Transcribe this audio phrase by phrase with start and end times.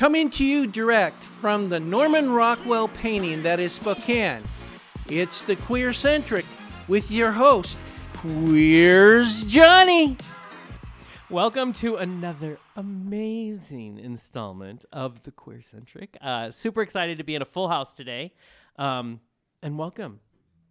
[0.00, 4.42] Coming to you direct from the Norman Rockwell painting that is Spokane,
[5.10, 6.46] it's the Queer Centric
[6.88, 7.76] with your host,
[8.14, 10.16] Queer's Johnny.
[11.28, 16.16] Welcome to another amazing installment of the Queer Centric.
[16.22, 18.32] Uh, super excited to be in a full house today.
[18.78, 19.20] Um,
[19.62, 20.20] and welcome.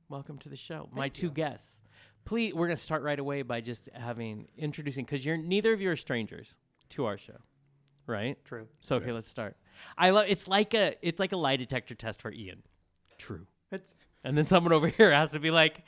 [0.09, 0.89] Welcome to the show.
[0.91, 1.83] My two guests.
[2.25, 5.81] Please, we're going to start right away by just having introducing, because you're neither of
[5.81, 6.57] you are strangers
[6.89, 7.37] to our show,
[8.09, 8.37] right?
[8.45, 8.67] True.
[8.81, 9.55] So okay, let's start.
[9.97, 12.63] I love it's like a it's like a lie detector test for Ian.
[13.17, 13.45] True.
[13.71, 15.83] It's And then someone over here has to be like,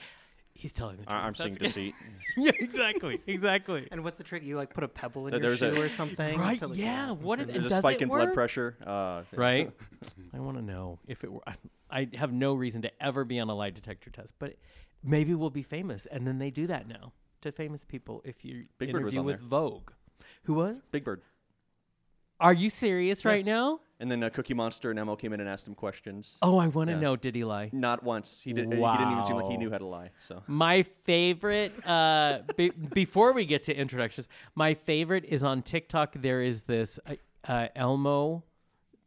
[0.54, 1.16] he's telling the truth.
[1.16, 1.96] I- I'm seeing deceit.
[2.38, 3.88] yeah, exactly, exactly.
[3.91, 4.44] and what's the trick?
[4.44, 6.40] You like put a pebble in There- your shoe a- or something?
[6.40, 6.60] Right?
[6.60, 7.12] to, like, Yeah.
[7.12, 8.77] What if and it There's a does spike it in blood pressure.
[8.85, 9.72] Uh, so- right?
[10.34, 11.41] I want to know if it were.
[11.90, 14.55] I have no reason to ever be on a lie detector test, but
[15.04, 18.22] maybe we'll be famous, and then they do that now to famous people.
[18.24, 19.48] If you Big interview with there.
[19.48, 19.91] Vogue,
[20.44, 20.80] who was?
[20.91, 21.22] Big Bird.
[22.41, 23.80] Are you serious right now?
[24.00, 26.40] And then uh, Cookie Monster and Elmo came in and asked him questions.
[26.41, 26.99] Oh, I want to Yeah.
[27.02, 27.16] know.
[27.16, 27.70] Did he lie?
[27.71, 28.41] Not once.
[28.43, 28.66] He did.
[28.74, 29.60] He didn't even seem like he Wow.
[29.60, 30.10] knew how to lie.
[30.20, 36.13] So My favorite, uh, be, before we get to introductions, my favorite is on TikTok.
[36.20, 37.13] There is this uh,
[37.48, 38.44] uh, Elmo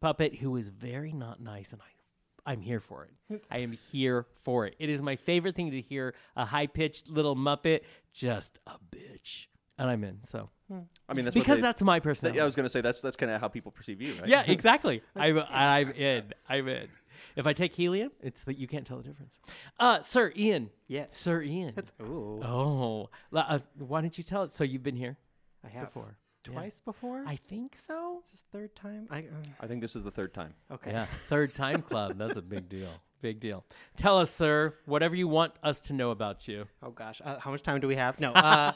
[0.01, 3.43] puppet who is very not nice, and I, I'm here for it.
[3.51, 4.77] I am here for it.
[4.79, 7.81] It is my favorite thing to hear a high pitched little Muppet,
[8.13, 9.47] just a bitch,
[9.79, 10.19] and I'm in.
[10.25, 10.51] So
[11.09, 12.37] I mean, that's because what they, that's my that- personality.
[12.39, 14.29] yeah, I was gonna say that's that's kind of how people perceive you, right?
[14.29, 15.03] yeah, exactly.
[15.17, 16.33] I'm, I'm in.
[16.49, 16.89] I'm in.
[17.37, 19.39] If I take helium, it's that you can't tell the difference.
[19.81, 20.71] Uh, Sir Ian.
[20.87, 21.17] Yes.
[21.17, 21.75] Sir Ian.
[22.01, 22.41] Ooh.
[22.45, 24.55] Oh, uh, why don't you tell us?
[24.55, 25.17] So you've been here
[25.65, 26.17] I have before?
[26.47, 26.53] Yeah.
[26.53, 27.25] twice before.
[27.27, 28.21] I think so.
[28.23, 29.09] Is this third time?
[29.11, 29.23] I uh,
[29.61, 30.55] I think this is the third time.
[30.71, 30.93] okay.
[30.93, 32.19] Yeah, third time club.
[32.19, 32.91] That's a big deal.
[33.25, 33.65] Big deal.
[33.97, 36.67] Tell us, sir, whatever you want us to know about you.
[36.83, 38.21] Oh gosh, uh, how much time do we have?
[38.21, 38.33] No.
[38.45, 38.73] Uh,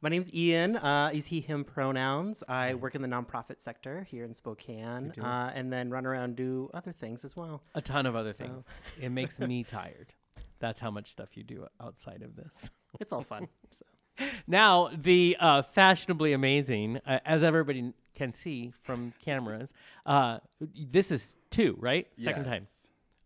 [0.00, 0.76] my name's Ian.
[0.76, 2.42] Uh, use he/him pronouns.
[2.48, 6.70] I work in the nonprofit sector here in Spokane, uh, and then run around do
[6.72, 7.62] other things as well.
[7.74, 8.64] A ton of other So- things.
[9.02, 10.14] It makes me tired.
[10.60, 12.70] That's how much stuff you do outside of this.
[13.00, 13.48] It's all fun.
[13.78, 14.26] So.
[14.46, 19.74] Now, the uh, fashionably amazing, uh, as everybody can see from cameras,
[20.06, 20.38] uh,
[20.74, 22.06] this is two, right?
[22.16, 22.66] Second time.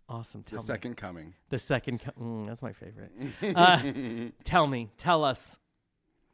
[0.08, 0.42] Awesome.
[0.44, 0.66] The Tell me.
[0.66, 1.34] second coming.
[1.48, 2.00] The second.
[2.02, 3.12] Co- mm, that's my favorite.
[3.56, 4.90] Uh, tell me.
[4.98, 5.56] Tell us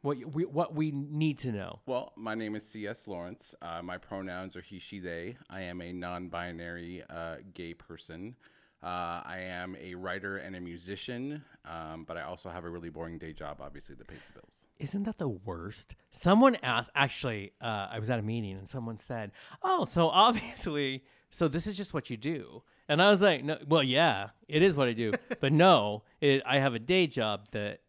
[0.01, 1.79] what you, we, what we need to know.
[1.85, 3.07] Well, my name is C.S.
[3.07, 3.55] Lawrence.
[3.61, 5.37] Uh, my pronouns are he, she, they.
[5.49, 8.35] I am a non binary uh, gay person.
[8.83, 12.89] Uh, I am a writer and a musician, um, but I also have a really
[12.89, 14.65] boring day job, obviously, that pays the bills.
[14.79, 15.95] Isn't that the worst?
[16.09, 21.03] Someone asked, actually, uh, I was at a meeting and someone said, Oh, so obviously,
[21.29, 22.63] so this is just what you do.
[22.91, 25.13] And I was like, no, Well, yeah, it is what I do.
[25.39, 27.79] but no, it, I have a day job that,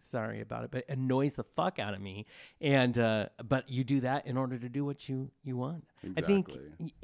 [0.00, 2.26] sorry about it, but annoys the fuck out of me.
[2.60, 5.84] And, uh, but you do that in order to do what you, you want.
[6.16, 6.50] I think,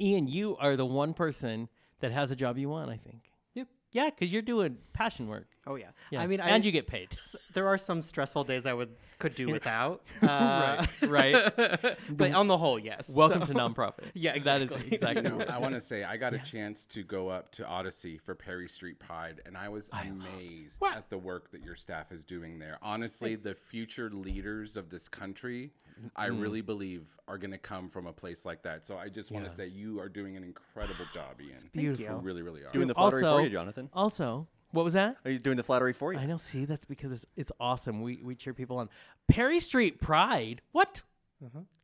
[0.01, 1.69] Ian, you are the one person
[2.01, 3.31] that has a job you want, I think.
[3.53, 3.67] Yep.
[3.93, 5.47] Yeah, because you're doing passion work.
[5.67, 5.87] Oh yeah.
[6.11, 6.21] Yeah.
[6.21, 7.09] I mean, and I, you get paid.
[7.13, 8.89] s- there are some stressful days I would
[9.19, 10.01] could do without.
[10.21, 11.35] Uh, right.
[12.09, 13.09] but on the whole, yes.
[13.09, 14.05] Welcome So- to nonprofit.
[14.13, 14.93] Yeah, That is exactly.
[14.93, 15.23] exactly.
[15.31, 18.17] You know, I want to say I got a chance to go up to Odyssey
[18.17, 22.23] for Perry Street Pride, and I was amazed at the work that your staff is
[22.23, 22.77] doing there.
[22.81, 25.71] Honestly, the future leaders of this country,
[26.15, 28.85] I really believe, are going to come from a place like that.
[28.87, 31.57] So I just want to say you are doing an incredible job, Ian.
[31.73, 32.15] beautiful.
[32.15, 32.69] You really, really are.
[32.69, 33.89] Doing the flattery also, for you, Jonathan.
[33.93, 35.17] Also, what was that?
[35.25, 36.19] Are you doing the flattery for you?
[36.19, 36.37] I know.
[36.37, 38.01] See, that's because it's it's awesome.
[38.03, 38.89] We we cheer people on.
[39.27, 40.61] Perry Street Pride.
[40.71, 41.01] What?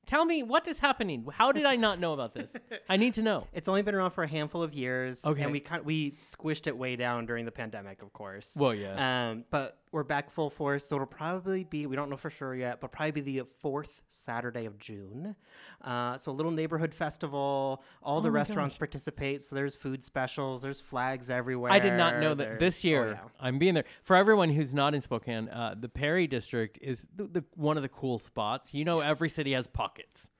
[0.06, 1.26] Tell me what is happening.
[1.34, 2.54] How did I not know about this?
[2.90, 3.48] I need to know.
[3.52, 5.42] It's only been around for a handful of years, Okay.
[5.42, 8.56] and we kind we squished it way down during the pandemic, of course.
[8.56, 9.30] Well, yeah.
[9.32, 12.56] Um, but we're back full force, so it'll probably be we don't know for sure
[12.56, 15.36] yet, but probably be the fourth Saturday of June.
[15.82, 17.84] Uh, so a little neighborhood festival.
[18.02, 19.44] All the Oh my restaurants participate.
[19.44, 20.64] So there's food specials.
[20.64, 21.72] There's flags everywhere.
[21.72, 23.08] I did not know that There's- this oh, year.
[23.12, 23.30] yeah.
[23.40, 25.48] I'm being there for everyone who's not in Spokane.
[25.48, 28.74] Uh, the Perry district is the, the one of the cool spots.
[28.74, 30.32] You know, every city has pockets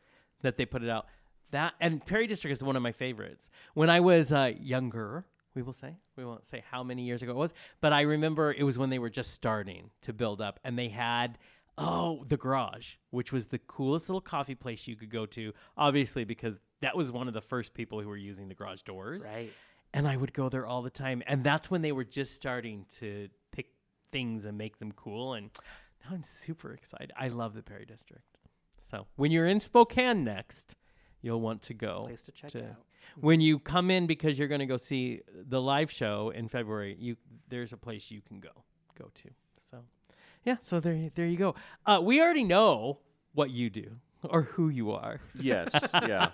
[0.42, 1.06] that they put it out.
[1.52, 3.52] That and Perry district is one of my favorites.
[3.76, 5.26] When I was uh, younger,
[5.56, 8.52] we will say we won't say how many years ago it was, but I remember
[8.52, 11.38] it was when they were just starting to build up, and they had.
[11.76, 16.24] Oh, the garage, which was the coolest little coffee place you could go to, obviously,
[16.24, 19.52] because that was one of the first people who were using the garage doors Right.
[19.92, 21.24] and I would go there all the time.
[21.26, 23.70] And that's when they were just starting to pick
[24.12, 25.34] things and make them cool.
[25.34, 25.50] And
[26.06, 27.12] now I'm super excited.
[27.18, 28.22] I love the Perry District.
[28.80, 30.76] So when you're in Spokane next,
[31.24, 32.04] you'll want to go.
[32.06, 32.86] Place to check to- out.
[33.20, 36.96] When you come in because you're going to go see the live show in February,
[37.00, 37.18] you
[37.50, 38.50] there's a place you can go
[38.98, 39.30] go to.
[39.70, 39.80] So
[40.46, 41.56] yeah, so there there you go.
[41.86, 43.00] Uh, we already know
[43.34, 43.98] what you do.
[44.30, 45.20] or who you are.
[45.38, 45.70] Yes.
[46.08, 46.30] Yeah.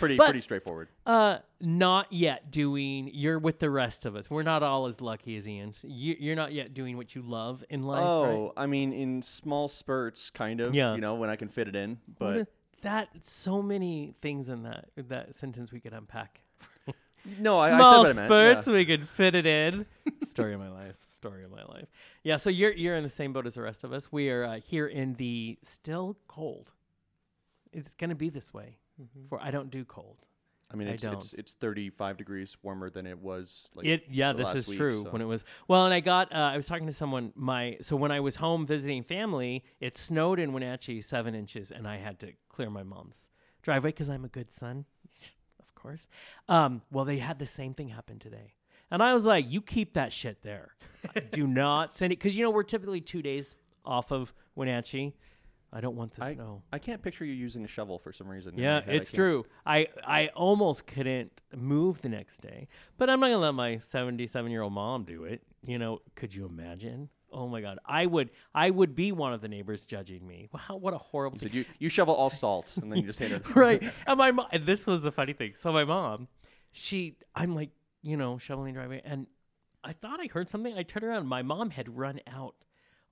[0.00, 0.88] Pretty But- pretty straightforward.
[1.06, 3.10] Uh, not yet doing.
[3.14, 4.28] You're with the rest of us.
[4.28, 5.84] We're not all as lucky as Ian's.
[5.86, 8.02] You, you're not yet doing what you love in life.
[8.04, 8.52] Oh, right?
[8.64, 10.74] I mean, in small spurts, kind of.
[10.74, 10.94] Yeah.
[10.96, 11.98] You know, when I can fit it in.
[12.18, 12.48] But
[12.82, 16.42] that so many things in that that sentence we could unpack.
[17.38, 18.26] no, I, I Small said what I meant.
[18.28, 18.72] spurts, yeah.
[18.72, 19.86] we could fit it in.
[20.22, 20.96] Story of my life.
[21.00, 21.88] Story of my life.
[22.22, 22.36] Yeah.
[22.36, 24.12] So you're you're in the same boat as the rest of us.
[24.12, 26.72] We are uh, here in the still cold.
[27.72, 28.78] It's gonna be this way.
[29.28, 30.24] For I don't do cold.
[30.70, 31.34] I mean, I it's, it's don't.
[31.38, 33.70] it's 35 degrees warmer than it was.
[33.74, 36.32] Like it yeah this is week, true so- when it was well and i got
[36.32, 39.96] uh, i was talking to someone my so when i was home visiting family it
[39.96, 43.30] snowed in wenatchee seven inches and i had to clear my mom's
[43.62, 44.84] driveway because i'm a good son
[45.60, 46.08] of course
[46.48, 48.54] um, well they had the same thing happen today
[48.90, 50.74] and i was like you keep that shit there
[51.32, 53.54] do not send it because you know we're typically two days
[53.84, 55.14] off of wenatchee
[55.72, 58.28] i don't want the I, snow I can't picture you using a shovel for some
[58.28, 58.56] reason.
[58.56, 58.88] yeah, head.
[58.88, 59.44] I it's true.
[59.66, 64.50] I I almost couldn't move the next day, but I'm not gonna let my 77
[64.50, 65.42] year old mom do it.
[65.62, 67.08] You know, could you imagine?
[67.30, 70.48] Oh my God, I would I would be one of the neighbors judging me.
[70.68, 71.38] Wow, what a horrible.
[71.38, 73.42] You, you, you shovel all salts and then you just hand it.
[73.54, 73.82] right.
[74.06, 75.52] And my mom, and this was the funny thing.
[75.54, 76.28] So my mom,
[76.72, 77.70] she, I'm like,
[78.02, 79.26] you know, shoveling driveway, and
[79.84, 80.74] I thought I heard something.
[80.74, 81.26] I turned around.
[81.26, 82.54] My mom had run out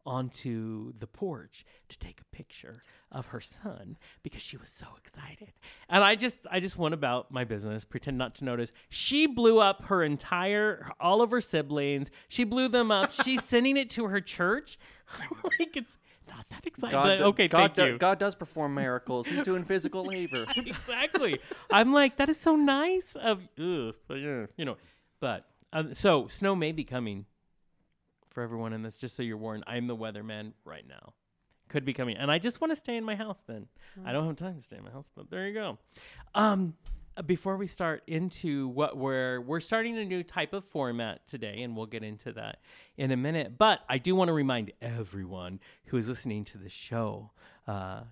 [0.07, 5.53] onto the porch to take a picture of her son because she was so excited.
[5.89, 8.73] And I just I just went about my business, pretend not to notice.
[8.89, 12.11] She blew up her entire all of her siblings.
[12.29, 13.11] She blew them up.
[13.25, 14.79] She's sending it to her church.
[15.21, 15.99] I'm like it's
[16.29, 16.91] not that exciting.
[16.91, 17.99] God, but okay, God, thank do- you.
[17.99, 19.27] God does perform miracles.
[19.27, 20.45] He's doing physical labor.
[20.57, 21.39] exactly.
[21.71, 24.77] I'm like, that is so nice of ugh, but yeah, you know.
[25.21, 27.27] But uh, so snow may be coming
[28.37, 28.99] for everyone in this.
[28.99, 31.15] Just so you're warned, I'm the weatherman right now.
[31.71, 33.43] Could be coming, and I just want to stay in my house.
[33.47, 33.67] Then
[34.05, 35.79] I don't have time to stay in my house, but there you go.
[36.35, 36.75] Um,
[37.25, 41.75] before we start into what we're we're starting a new type of format today, and
[41.75, 42.59] we'll get into that
[42.99, 43.57] in a minute.
[43.57, 47.31] But I do want to remind everyone who is listening to the show.
[47.67, 48.03] Uh,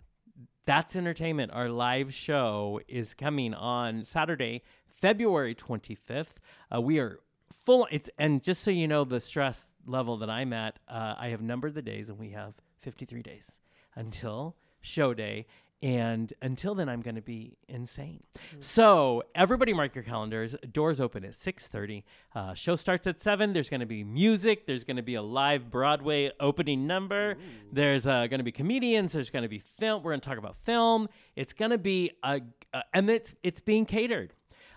[0.65, 6.39] that's Entertainment, our live show, is coming on Saturday, February 25th.
[6.75, 7.21] Uh, we are
[7.65, 7.87] full.
[7.91, 11.41] It's and just so you know the stress level that I'm at, uh, I have
[11.41, 13.59] numbered the days, and we have 53 days
[13.95, 15.47] until show day.
[15.83, 18.23] And until then, I'm going to be insane.
[18.61, 20.57] So everybody, mark your calendars.
[20.73, 22.05] Doors open at 6:30.
[22.35, 23.53] Uh, show starts at seven.
[23.53, 24.67] There's going to be music.
[24.67, 27.37] There's going to be a live Broadway opening number.
[27.71, 29.13] There's uh, going to be comedians.
[29.13, 30.03] There's going to be film.
[30.03, 31.09] We're going to talk about film.
[31.37, 32.41] It's going to be a,
[32.73, 34.33] uh, and it's it's being catered.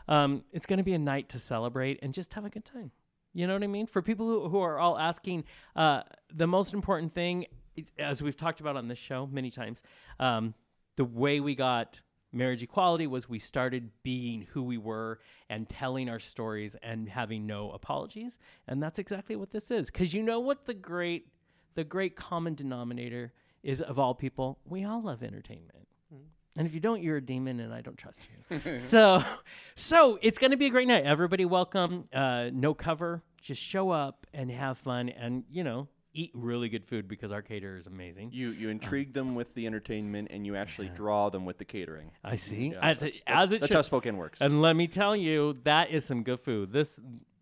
[0.07, 2.91] Um, it's going to be a night to celebrate and just have a good time.
[3.33, 3.85] You know what I mean?
[3.85, 5.43] For people who, who are all asking,
[5.75, 6.01] uh,
[6.33, 7.45] the most important thing,
[7.99, 9.83] as we've talked about on this show many times,
[10.19, 10.53] um,
[10.95, 12.01] the way we got
[12.31, 15.19] marriage equality was we started being who we were
[15.49, 18.39] and telling our stories and having no apologies.
[18.67, 19.91] And that's exactly what this is.
[19.91, 21.27] Because you know what the great,
[21.75, 23.33] the great common denominator
[23.63, 24.59] is of all people?
[24.65, 25.87] We all love entertainment.
[26.55, 28.79] And if you don't, you're a demon, and I don't trust you.
[28.79, 29.23] so,
[29.75, 31.05] so it's going to be a great night.
[31.05, 32.05] Everybody, welcome.
[32.11, 33.21] Uh, no cover.
[33.41, 37.41] Just show up and have fun, and you know, eat really good food because our
[37.41, 38.31] caterer is amazing.
[38.33, 42.11] You you intrigue them with the entertainment and you actually draw them with the catering.
[42.23, 42.69] I see.
[42.69, 43.75] Yeah, as, that's, it, as it that's should.
[43.75, 44.39] how Spokane works.
[44.41, 46.73] And let me tell you, that is some good food.
[46.73, 46.99] This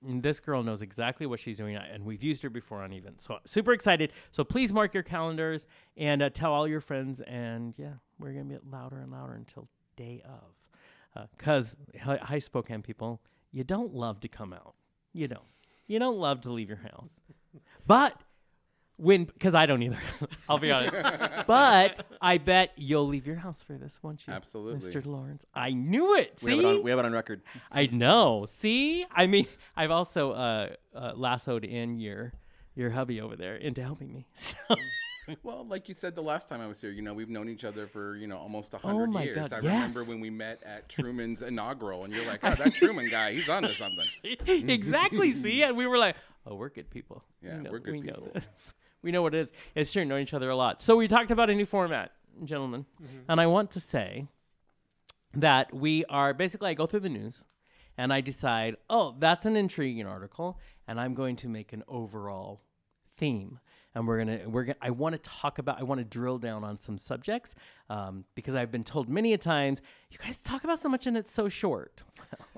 [0.08, 3.18] this girl knows exactly what she's doing, and we've used her before on even.
[3.18, 4.12] So super excited.
[4.32, 5.66] So please mark your calendars
[5.98, 7.22] and uh, tell all your friends.
[7.22, 12.82] And yeah, we're gonna get louder and louder until day of, because hi, hi Spokane
[12.82, 14.76] people, you don't love to come out.
[15.14, 15.44] You don't.
[15.88, 17.20] You don't love to leave your house,
[17.86, 18.14] but.
[18.98, 20.00] When, because I don't either.
[20.50, 20.94] I'll be honest.
[21.48, 24.32] but I bet you'll leave your house for this, won't you?
[24.32, 24.90] Absolutely.
[24.90, 25.06] Mr.
[25.06, 25.46] Lawrence.
[25.54, 26.40] I knew it.
[26.42, 26.66] we have See?
[26.66, 27.42] it on we have it on record.
[27.70, 28.48] I know.
[28.62, 32.32] See, I mean, I've also uh, uh, lassoed in your
[32.74, 34.28] your hubby over there into helping me.
[34.36, 34.56] So,
[35.44, 37.64] Well, like you said the last time I was here, you know, we've known each
[37.64, 39.38] other for, you know, almost a oh hundred Oh my years.
[39.38, 43.10] God, I remember when we met at Truman's inaugural and you're like, Oh, that Truman
[43.10, 44.08] guy, he's onto something.
[44.48, 45.34] exactly.
[45.34, 46.16] See, and we were like,
[46.46, 47.24] "Oh, we're good people.
[47.42, 48.32] Yeah, we know, we're good we know people.
[48.34, 48.74] this.
[49.02, 49.52] We know what it is.
[49.76, 50.06] It's true.
[50.06, 50.82] Know each other a lot.
[50.82, 52.12] So we talked about a new format,
[52.44, 53.18] gentlemen, mm-hmm.
[53.30, 54.28] and I want to say
[55.34, 56.72] that we are basically.
[56.72, 57.46] I go through the news,
[57.98, 62.62] and I decide, oh, that's an intriguing article, and I'm going to make an overall
[63.16, 63.60] theme.
[63.96, 64.78] And we're gonna, we're gonna.
[64.82, 65.80] I want to talk about.
[65.80, 67.56] I want to drill down on some subjects
[67.90, 71.16] um, because I've been told many a times, you guys talk about so much and
[71.18, 72.04] it's so short.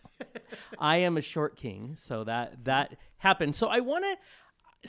[0.80, 3.56] I am a short king, so that that happened.
[3.56, 4.18] So I want to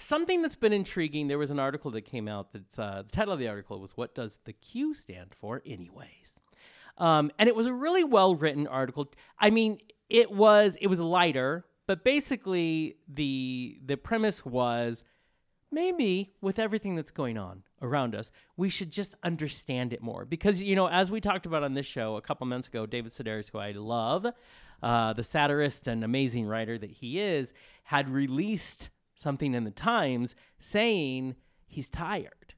[0.01, 1.29] something that's been intriguing.
[1.29, 2.53] There was an article that came out.
[2.53, 6.41] That's uh, the title of the article was "What does the Q stand for?" Anyways,
[6.97, 9.09] Um, and it was a really well written article.
[9.39, 9.79] I mean,
[10.09, 15.05] it was it was lighter, but basically the the premise was
[15.71, 20.25] maybe with everything that's going on around us, we should just understand it more.
[20.25, 23.13] Because, you know, as we talked about on this show a couple months ago, David
[23.13, 24.27] Sedaris, who I love,
[24.83, 27.53] uh, the satirist and amazing writer that he is,
[27.85, 31.35] had released something in the Times saying
[31.67, 32.55] he's tired.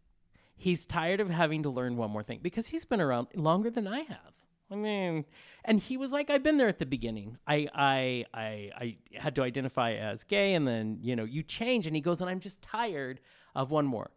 [0.57, 3.87] He's tired of having to learn one more thing because he's been around longer than
[3.87, 4.35] I have.
[4.71, 5.25] I mean,
[5.65, 7.39] and he was like, I've been there at the beginning.
[7.47, 11.87] I, I, I, I had to identify as gay, and then you know, you change.
[11.87, 13.21] And he goes, and I'm just tired
[13.55, 14.11] of one more.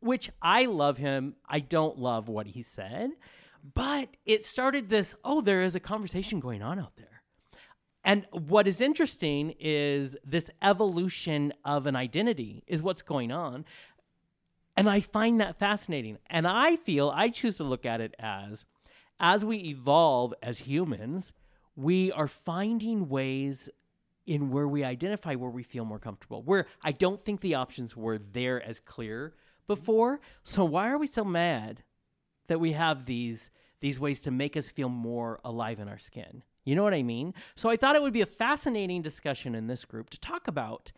[0.00, 1.36] Which I love him.
[1.48, 3.12] I don't love what he said,
[3.74, 5.14] but it started this.
[5.24, 7.22] Oh, there is a conversation going on out there.
[8.04, 13.64] And what is interesting is this evolution of an identity is what's going on.
[14.76, 16.18] And I find that fascinating.
[16.28, 18.64] And I feel I choose to look at it as
[19.22, 21.32] as we evolve as humans,
[21.76, 23.70] we are finding ways
[24.26, 26.42] in where we identify where we feel more comfortable.
[26.42, 29.34] Where I don't think the options were there as clear
[29.66, 30.20] before.
[30.42, 31.84] So why are we so mad
[32.48, 33.50] that we have these
[33.80, 36.42] these ways to make us feel more alive in our skin?
[36.64, 37.34] You know what I mean?
[37.56, 40.92] So I thought it would be a fascinating discussion in this group to talk about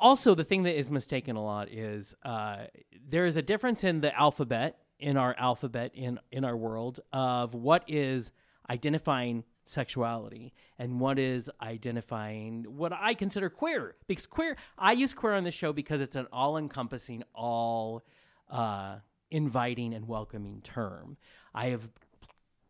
[0.00, 2.64] also the thing that is mistaken a lot is uh,
[3.08, 7.54] there is a difference in the alphabet in our alphabet in in our world of
[7.54, 8.30] what is
[8.70, 15.34] identifying sexuality and what is identifying what I consider queer because queer I use queer
[15.34, 18.04] on this show because it's an all-encompassing all
[18.50, 18.96] uh,
[19.30, 21.16] inviting and welcoming term
[21.54, 21.88] I have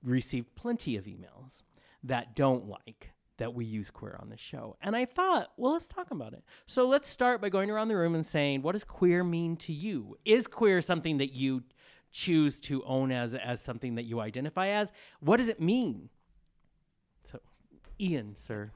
[0.03, 1.63] received plenty of emails
[2.05, 4.77] that don't like that we use queer on the show.
[4.83, 6.43] And I thought, well, let's talk about it.
[6.67, 9.73] So let's start by going around the room and saying, what does queer mean to
[9.73, 10.19] you?
[10.25, 11.63] Is queer something that you
[12.19, 14.93] choose to own as as something that you identify as?
[15.21, 16.09] What does it mean?
[17.25, 17.39] So,
[18.01, 18.73] Ian, sir.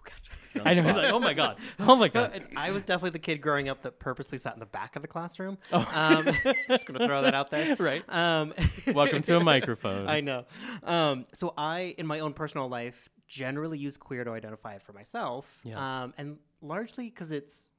[0.65, 0.83] I know.
[0.83, 2.33] I was like, oh my god, oh my god.
[2.35, 5.03] It's, I was definitely the kid growing up that purposely sat in the back of
[5.03, 5.59] the classroom.
[5.73, 5.89] Oh.
[5.93, 6.27] Um,
[6.69, 7.75] just gonna throw that out there.
[7.77, 8.05] Right.
[8.09, 8.55] Um,
[8.95, 10.09] Welcome to a microphone.
[10.09, 10.45] I know.
[10.85, 15.61] Um, so I, in my own personal life, generally use queer to identify for myself.
[15.65, 16.03] Yeah.
[16.03, 17.71] Um, and largely because it's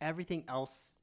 [0.00, 0.98] everything else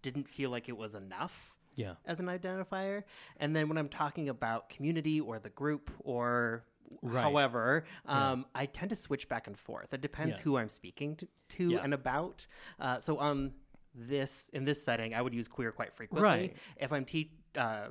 [0.00, 1.94] didn't feel like it was enough yeah.
[2.04, 3.04] as an identifier.
[3.38, 6.64] And then when I'm talking about community or the group or
[7.02, 7.22] Right.
[7.22, 9.92] however, um, I tend to switch back and forth.
[9.92, 10.42] It depends Yeah.
[10.44, 11.80] who I'm speaking to, to Yeah.
[11.84, 12.46] and about.
[12.80, 13.52] Uh, so on
[13.94, 16.28] this in this setting, I would use queer quite frequently.
[16.28, 16.56] Right.
[16.78, 17.88] If I'm te- uh,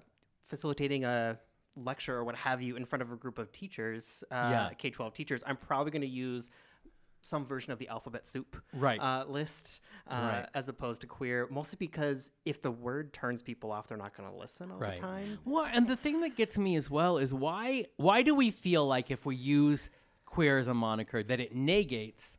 [0.47, 1.39] facilitating a
[1.75, 4.69] lecture or what have you in front of a group of teachers, uh, Yeah.
[4.77, 6.49] K 12 teachers, I'm probably going to use
[7.27, 8.99] some version of the alphabet soup Right.
[8.99, 10.49] uh, list uh, Right.
[10.53, 14.29] as opposed to queer, mostly because if the word turns people off, they're not going
[14.29, 14.95] to listen all Right.
[14.95, 15.39] the time.
[15.43, 18.87] Well, and the thing that gets me as well is why why do we feel
[18.87, 19.89] like if we use
[20.25, 22.37] queer as a moniker that it negates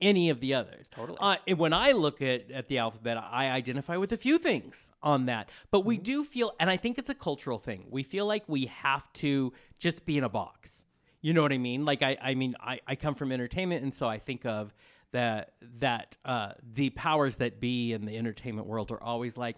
[0.00, 0.88] any of the others?
[0.88, 1.18] Totally.
[1.20, 5.26] Uh, when I look at, at the alphabet, I identify with a few things on
[5.26, 5.50] that.
[5.70, 5.88] But Mm-hmm.
[5.88, 7.84] we do feel, and I think it's a cultural thing.
[7.90, 10.86] We feel like we have to just be in a box.
[11.20, 11.84] You know what I mean?
[11.84, 14.72] Like I, I mean, I, I come from entertainment, and so I think of
[15.12, 19.56] that that uh, the powers that be in the entertainment world are always like,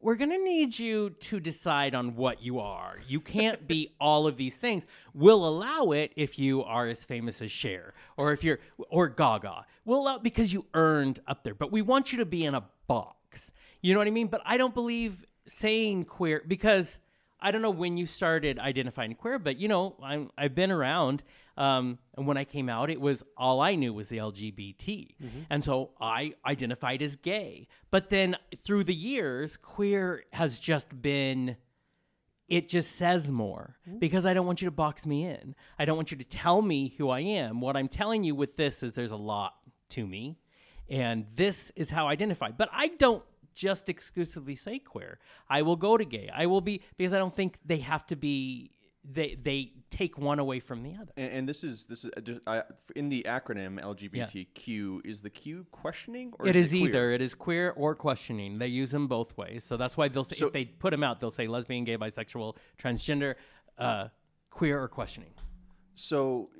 [0.00, 2.98] we're going to need you to decide on what you are.
[3.06, 4.86] You can't be all of these things.
[5.12, 9.66] We'll allow it if you are as famous as Cher or if you're or Gaga.
[9.84, 11.54] We'll allow because you earned up there.
[11.54, 13.52] But we want you to be in a box.
[13.82, 14.28] You know what I mean?
[14.28, 16.98] But I don't believe saying queer because
[17.42, 21.22] I don't know when you started identifying queer, but you know, I'm, I've been around.
[21.56, 25.14] Um, and when I came out, it was all I knew was the LGBT.
[25.50, 27.68] And so I identified as gay.
[27.90, 31.56] But then through the years, queer has just been,
[32.48, 35.54] it just says more because I don't want you to box me in.
[35.78, 37.60] I don't want you to tell me who I am.
[37.60, 39.54] What I'm telling you with this is there's a lot
[39.90, 40.38] to me.
[40.88, 42.50] And this is how I identify.
[42.50, 43.22] But I don't
[43.60, 45.18] just exclusively say queer.
[45.48, 46.30] I will go to gay.
[46.34, 48.70] I will be because I don't think they have to be
[49.04, 51.12] they they take one away from the other.
[51.16, 52.40] And, and this is this is uh, just,
[52.96, 55.04] in the acronym LGBTQ.
[55.04, 58.58] Is the Q questioning or It is is it either it is queer or questioning.
[58.58, 59.62] They use them both ways.
[59.64, 61.98] So that's why they'll say So- if they put them out, they'll say lesbian, gay,
[61.98, 63.34] bisexual, transgender,
[63.78, 64.08] uh,
[64.50, 65.34] queer or questioning.
[65.94, 66.50] So,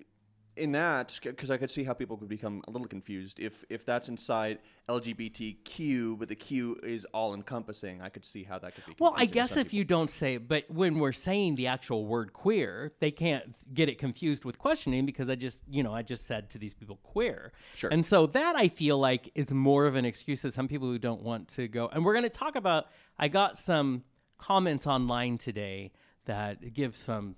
[0.57, 3.87] in that, because I could see how people could become a little confused if if
[3.87, 8.03] that's inside LGBTQ, but the Q is all encompassing.
[8.03, 8.97] I could see how that could be.
[8.99, 9.79] Well, I guess if people.
[9.79, 13.99] you don't say, but when we're saying the actual word queer, they can't get it
[13.99, 17.53] confused with questioning because I just, you know, I just said to these people queer.
[17.75, 17.91] Sure.
[17.91, 20.99] And so that I feel like is more of an excuse to some people who
[20.99, 21.89] don't want to go.
[21.89, 22.87] And we're going to talk about,
[23.19, 24.03] I got some
[24.39, 25.93] comments online today
[26.25, 27.37] that give some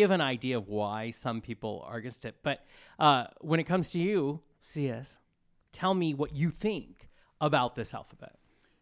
[0.00, 2.36] give an idea of why some people are against it.
[2.42, 2.64] But
[2.98, 5.18] uh, when it comes to you, CS,
[5.72, 8.36] tell me what you think about this alphabet.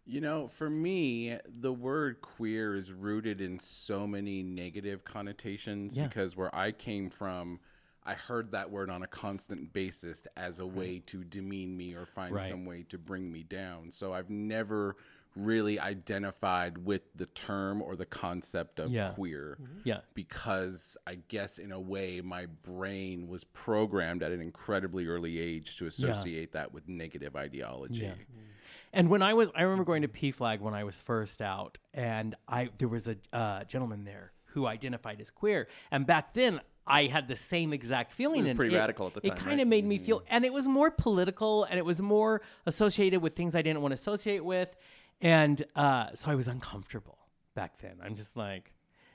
[0.06, 6.06] You know, for me, the word queer is rooted in so many negative connotations Yeah.
[6.06, 7.58] because where I came from,
[8.04, 12.06] I heard that word on a constant basis as a way to demean me or
[12.06, 12.48] find Right.
[12.48, 13.90] some way to bring me down.
[13.90, 14.96] So I've never
[15.36, 19.10] really identified with the term or the concept of Yeah.
[19.10, 19.80] queer mm-hmm.
[19.84, 20.00] Yeah.
[20.14, 25.76] because I guess in a way my brain was programmed at an incredibly early age
[25.78, 27.98] to associate that with negative ideology.
[27.98, 28.10] Yeah.
[28.12, 28.48] Mm-hmm.
[28.92, 30.42] And when I was, I remember going to mm-hmm.
[30.42, 34.66] PFLAG when I was first out, and I there was a uh, gentleman there who
[34.66, 38.40] identified as queer, and back then I had the same exact feeling.
[38.40, 39.26] It was and pretty radical at the time.
[39.26, 39.62] It time, kind right?
[39.62, 43.36] of made me feel, and it was more political, and it was more associated with
[43.36, 44.74] things I didn't want to associate with,
[45.20, 47.18] and uh, so I was uncomfortable
[47.54, 47.96] back then.
[48.02, 48.72] I'm just like,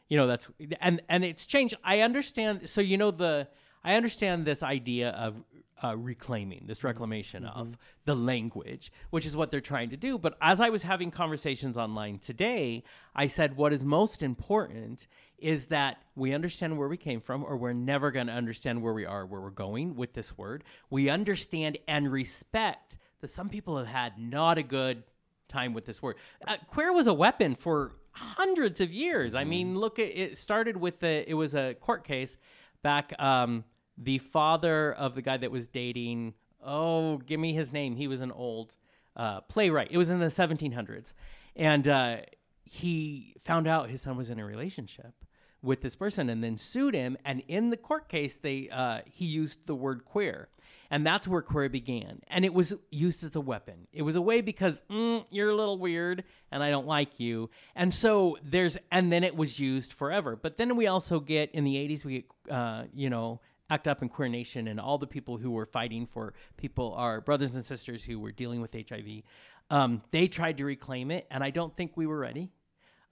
[0.09, 0.49] you know, that's
[0.81, 1.75] and and it's changed.
[1.83, 2.69] I understand.
[2.69, 3.47] So you know the
[3.83, 5.43] I understand this idea of
[5.83, 10.17] uh, reclaiming this reclamation of the language, which is what they're trying to do.
[10.17, 12.83] But as I was having conversations online today,
[13.15, 15.07] I said what is most important
[15.37, 18.93] is that we understand where we came from, or we're never going to understand where
[18.93, 20.63] we are, where we're going with this word.
[20.89, 25.03] We understand and respect that some people have had not a good
[25.47, 26.15] time with this word.
[26.47, 29.35] Uh, queer was a weapon for hundreds of years.
[29.35, 32.37] I mean, look at it started with the it was a court case
[32.81, 33.63] back um
[33.97, 36.33] the father of the guy that was dating
[36.63, 37.95] oh, give me his name.
[37.95, 38.75] He was an old
[39.15, 39.89] uh, playwright.
[39.91, 41.13] It was in the 1700s.
[41.55, 42.17] And uh,
[42.63, 45.13] he found out his son was in a relationship
[45.61, 49.23] with this person and then sued him and in the court case they uh, he
[49.23, 50.49] used the word queer
[50.93, 52.21] and that's where queer began.
[52.27, 53.87] And it was used as a weapon.
[53.91, 57.49] It was a way because mm, you're a little weird and i don't like you.
[57.75, 60.35] And so there's and then it was used forever.
[60.35, 64.03] But then we also get in the 80s we get uh, you know act up
[64.03, 67.65] in queer nation and all the people who were fighting for people our brothers and
[67.65, 69.23] sisters who were dealing with hiv
[69.71, 72.51] um, they tried to reclaim it and i don't think we were ready.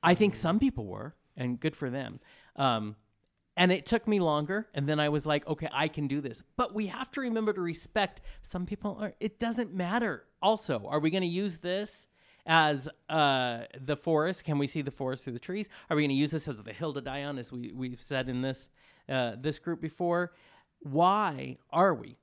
[0.04, 2.20] I think some people were, and good for them.
[2.56, 2.96] Um,
[3.58, 6.44] and it took me longer, and then I was like, okay, I can do this.
[6.56, 8.98] But we have to remember to respect some people.
[9.00, 10.26] Are, it doesn't matter.
[10.42, 12.08] Also, are we going to use this
[12.46, 14.46] as uh, the forest?
[14.46, 15.70] Can we see the forest through the trees?
[15.90, 18.02] Are we going to use this as the hill to die on, as we we've
[18.02, 18.70] said in this
[19.10, 20.32] uh, this group before?
[20.80, 22.18] Why are we?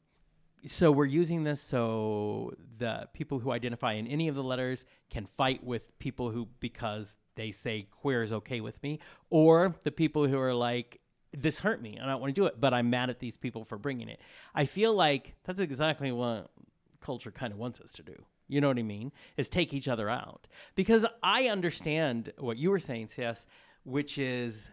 [0.67, 5.25] so we're using this so the people who identify in any of the letters can
[5.25, 8.99] fight with people who because they say queer is okay with me
[9.31, 11.01] or the people who are like
[11.37, 13.65] this hurt me i don't want to do it but i'm mad at these people
[13.65, 14.21] for bringing it
[14.55, 16.51] i feel like that's exactly what
[17.01, 18.15] culture kind of wants us to do
[18.49, 22.71] you know what i mean is take each other out because i understand what you
[22.71, 23.47] were saying cs
[23.85, 24.71] which is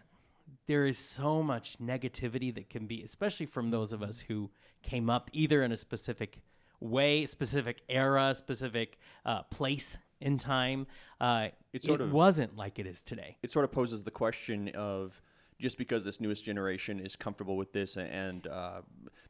[0.66, 4.48] there is so much negativity that can be, especially from those of us who
[4.82, 6.40] came up either in a specific
[6.80, 10.86] way, specific era, specific uh, place in time.
[11.20, 13.38] Uh, It sort it of- wasn't like it is today.
[13.42, 15.20] it sort of poses the question of
[15.58, 18.82] just because this newest generation is comfortable with this and uh,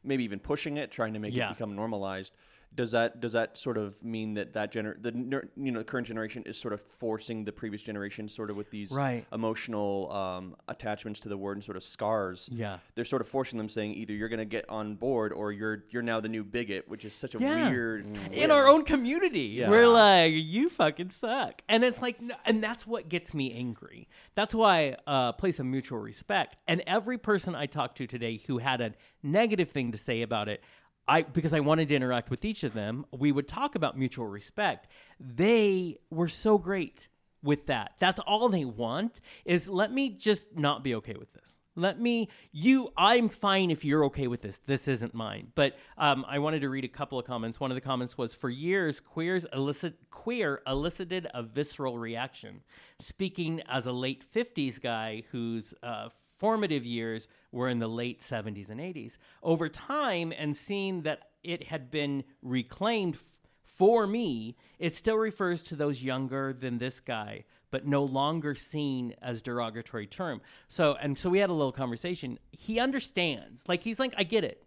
[0.03, 1.49] maybe even pushing it, trying to make Yeah.
[1.49, 2.33] it become normalized.
[2.75, 5.83] Does that does that sort of mean that that gener- the ner- you know the
[5.85, 9.25] current generation is sort of forcing the previous generation sort of with these Right.
[9.33, 12.47] emotional um, attachments to the word and sort of scars?
[12.51, 12.77] Yeah.
[12.93, 15.85] they're sort of forcing them saying either you're going to get on board or you're
[15.89, 17.69] you're now the new bigot, which is such a Yeah.
[17.71, 19.39] weird in our own community.
[19.57, 19.71] Yeah.
[19.71, 21.63] We're like, you fucking suck.
[21.67, 24.07] And it's like, and that's what gets me angry.
[24.35, 26.57] That's why uh, place of mutual respect.
[26.67, 30.47] And every person I talked to today who had a negative thing to say about
[30.47, 30.61] it,
[31.07, 34.27] I because I wanted to interact with each of them, we would talk about mutual
[34.27, 34.87] respect.
[35.19, 37.07] They were so great
[37.43, 37.93] with that.
[37.99, 41.55] That's all they want is let me just not be okay with this.
[41.77, 44.59] Let me, you, I'm fine if you're okay with this.
[44.65, 45.51] This isn't mine.
[45.53, 47.59] But um, I wanted to read a couple of comments.
[47.59, 52.61] One of the comments was For years, queers elicit, queer elicited a visceral reaction.
[52.99, 58.69] Speaking as a late 50s guy who's uh, formative years were in the late 70s
[58.69, 63.17] and 80s, over time and seeing that it had been reclaimed
[63.63, 69.13] for me, it still refers to those younger than this guy, but no longer seen
[69.21, 70.41] as derogatory term.
[70.67, 72.39] So, and so we had a little conversation.
[72.51, 73.67] He understands.
[73.67, 74.63] Like he's like, I get it.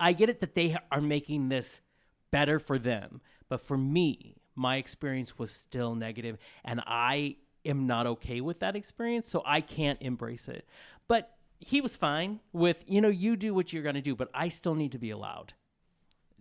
[0.00, 1.82] I get it that they are making this
[2.30, 8.06] better for them, but for me, my experience was still negative, and I am not
[8.06, 10.66] okay with that experience, so I can't embrace it.
[11.08, 14.30] But he was fine with, you know, you do what you're going to do, but
[14.32, 15.54] I still need to be allowed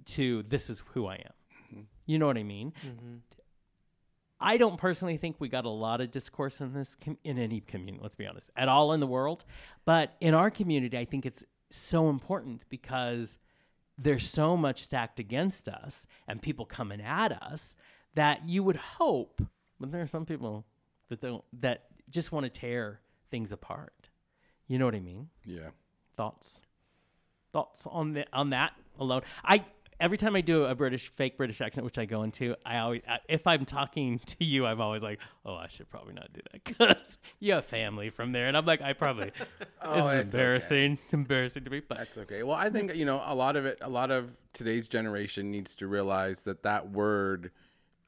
[0.07, 1.33] to this is who I am.
[1.65, 1.81] Mm-hmm.
[2.05, 2.73] You know what I mean?
[2.85, 3.15] Mm-hmm.
[4.39, 7.61] I don't personally think we got a lot of discourse in this com- in any
[7.61, 7.99] community.
[8.01, 9.45] Let's be honest, at all in the world,
[9.83, 13.39] but in our community, I think it's so important because
[13.97, 17.75] there's so much stacked against us and people coming at us
[18.13, 19.41] that you would hope,
[19.79, 20.65] but there are some people
[21.09, 23.01] that don't that just want to tear
[23.31, 23.93] things apart.
[24.67, 25.29] You know what I mean?
[25.45, 25.69] Yeah.
[26.15, 26.61] Thoughts?
[27.53, 29.21] Thoughts on the on that alone?
[29.43, 29.63] I
[29.99, 33.01] every time I do a British fake British accent, which I go into, I always
[33.07, 36.41] I, if I'm talking to you, I'm always like, oh, I should probably not do
[36.51, 39.31] that because you have family from there, and I'm like, I probably
[39.81, 40.21] Oh, this is it's okay.
[40.21, 42.43] embarrassing, embarrassing to me, but That's okay.
[42.43, 43.77] Well, I think you know a lot of it.
[43.81, 47.51] A lot of today's generation needs to realize that that word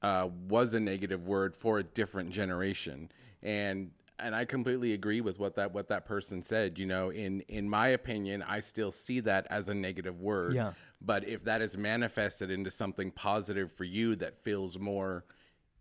[0.01, 3.91] uh, was a negative word for a different generation, and
[4.21, 6.77] and I completely agree with what that what that person said.
[6.77, 10.53] You know, in in my opinion, I still see that as a negative word.
[10.55, 10.73] Yeah.
[11.01, 15.25] But if that is manifested into something positive for you that feels more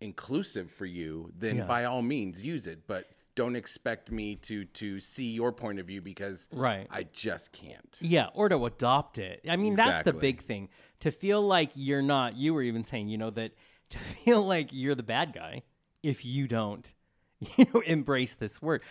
[0.01, 1.65] inclusive for you, then Yeah.
[1.65, 2.87] by all means use it.
[2.87, 6.87] But don't expect me to to see your point of view because Right.
[6.89, 7.97] I just can't.
[8.01, 9.45] Yeah, or to adopt it.
[9.49, 10.69] I mean, that's the big thing.
[11.01, 13.51] To feel like you're not, you were even saying, you know, that
[13.91, 15.63] to feel like you're the bad guy
[16.03, 16.93] if you don't,
[17.57, 18.81] you know, embrace this word.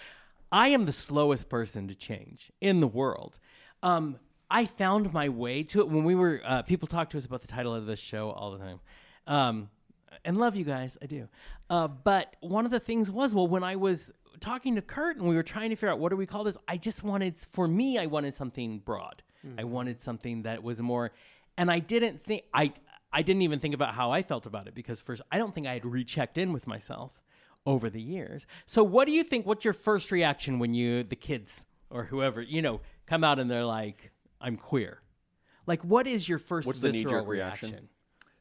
[0.51, 3.39] I am the slowest person to change in the world.
[3.83, 4.19] Um,
[4.51, 7.43] I found my way to it when we were, uh, people talk to us about
[7.43, 8.81] the title of this show all the time.
[9.27, 9.69] Um,
[10.25, 11.29] and love you guys, I do.
[11.69, 15.29] Uh, but one of the things was, well, when I was talking to Kurt and
[15.29, 17.69] we were trying to figure out what do we call this, I just wanted, for
[17.69, 19.23] me, I wanted something broad.
[19.59, 21.13] I wanted something that was more,
[21.57, 22.73] and I didn't think I,
[23.13, 25.67] I didn't even think about how I felt about it because first, I don't think
[25.67, 27.23] I had rechecked in with myself
[27.67, 28.47] over the years.
[28.67, 29.47] So, what do you think?
[29.47, 33.51] What's your first reaction when you, the kids or whoever, you know, come out and
[33.51, 35.03] they're like, "I'm queer"?
[35.67, 37.71] Like, what is your first What's visceral knee-jerk reaction?
[37.71, 37.89] reaction?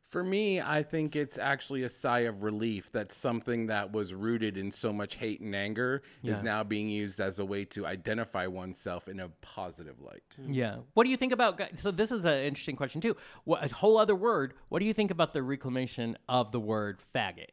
[0.08, 4.56] For me, I think it's actually a sigh of relief that something that was rooted
[4.56, 8.48] in so much hate and anger is now being used as a way to identify
[8.48, 10.24] oneself in a positive light.
[10.38, 10.54] Hmm.
[10.54, 10.78] Yeah.
[10.94, 11.62] What do you think about?
[11.76, 13.18] So this is an interesting question too.
[13.44, 14.54] What a whole other word.
[14.70, 17.50] What do you think about the reclamation of the word faggot?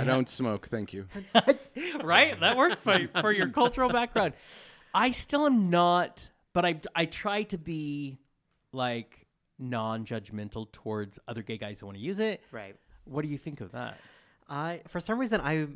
[0.00, 1.06] I, don't smoke, thank you.
[2.02, 2.38] right?
[2.40, 4.34] That works for, for your cultural background.
[4.94, 8.18] I still am not, but I I try to be
[8.72, 9.26] like
[9.58, 12.42] non-judgmental towards other gay guys who want to use it.
[12.52, 12.76] Right.
[13.04, 13.98] What do you think of that?
[14.48, 15.66] I for some reason I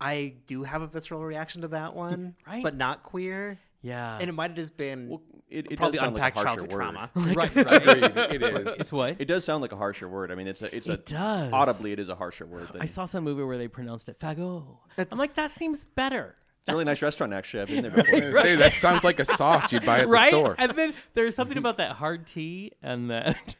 [0.00, 2.62] I do have a visceral reaction to that one, Right.
[2.62, 4.18] But not queer, Yeah.
[4.20, 6.72] and it might have just been Well, it, it probably does sound like unpacked childhood
[6.72, 6.76] word.
[6.78, 7.10] trauma.
[7.14, 7.54] right.
[7.54, 7.82] Right.
[8.06, 8.80] Agreed, it is.
[8.80, 9.16] It's what?
[9.18, 10.30] It does sound like a harsher word.
[10.30, 11.52] I mean, it's a, it's a It does.
[11.52, 12.68] audibly, it is a harsher word.
[12.72, 14.78] Than, I saw some movie where they pronounced it fago.
[14.98, 16.36] I'm like, that seems better.
[16.60, 17.62] it's a really nice restaurant, actually.
[17.62, 17.90] I've been there
[18.30, 18.42] before.
[18.42, 20.30] Say, that sounds like a sauce you'd buy at right?
[20.30, 20.54] the store.
[20.58, 23.56] And then there's something about that hard T and that.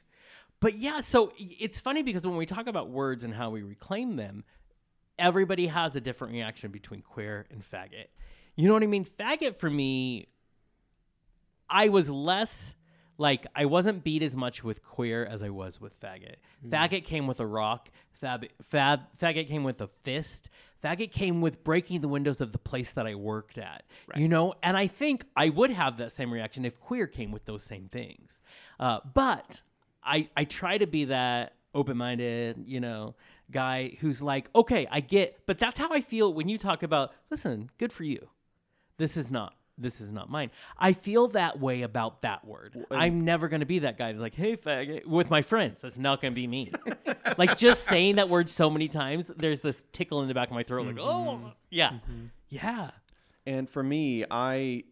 [0.60, 4.14] But yeah, so it's funny because when we talk about words and how we reclaim
[4.16, 4.44] them,
[5.18, 8.06] everybody has a different reaction between queer and faggot.
[8.56, 9.04] You know what I mean?
[9.04, 10.28] Faggot for me,
[11.68, 12.74] I was less
[13.18, 16.36] like I wasn't beat as much with queer as I was with faggot.
[16.66, 17.90] Faggot came with a rock.
[18.12, 20.50] Fab, fab, faggot came with a fist.
[20.82, 23.84] Faggot came with breaking the windows of the place that I worked at.
[24.16, 27.44] You know, and I think I would have that same reaction if queer came with
[27.44, 28.40] those same things.
[28.80, 29.62] Uh, but
[30.02, 33.14] I I try to be that open minded, you know,
[33.52, 37.12] guy who's like, okay, I get, but that's how I feel when you talk about.
[37.30, 38.28] Listen, good for you
[39.02, 40.50] this is not this is not mine.
[40.78, 42.84] I feel that way about that word.
[42.90, 45.80] I'm never going to be that guy that's like, "Hey, faggot," with my friends.
[45.80, 46.70] That's not going to be me.
[47.38, 50.54] like just saying that word so many times, there's this tickle in the back of
[50.54, 51.04] my throat, like, mm-hmm.
[51.08, 52.26] "Oh, yeah, mm-hmm.
[52.50, 52.90] yeah,
[53.46, 54.84] And for me, I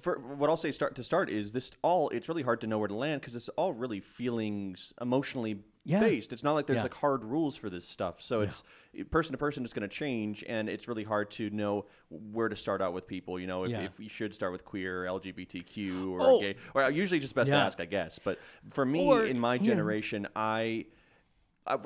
[0.00, 2.78] for what I'll say start to start is this all it's really hard to know
[2.78, 6.00] where to land because it's all really feelings emotionally Yeah.
[6.00, 6.32] based.
[6.32, 6.82] It's not like there's Yeah.
[6.84, 8.22] like hard rules for this stuff.
[8.22, 8.62] So it's
[9.10, 12.56] person to person it's going to change and it's really hard to know where to
[12.56, 13.80] start out with people, you know, if, Yeah.
[13.82, 16.40] if you should start with queer, LGBTQ or Oh.
[16.40, 16.56] gay.
[16.74, 18.18] Or usually just best to ask, I guess.
[18.18, 18.38] But
[18.70, 19.62] for me Or- in my yeah.
[19.62, 20.86] generation, I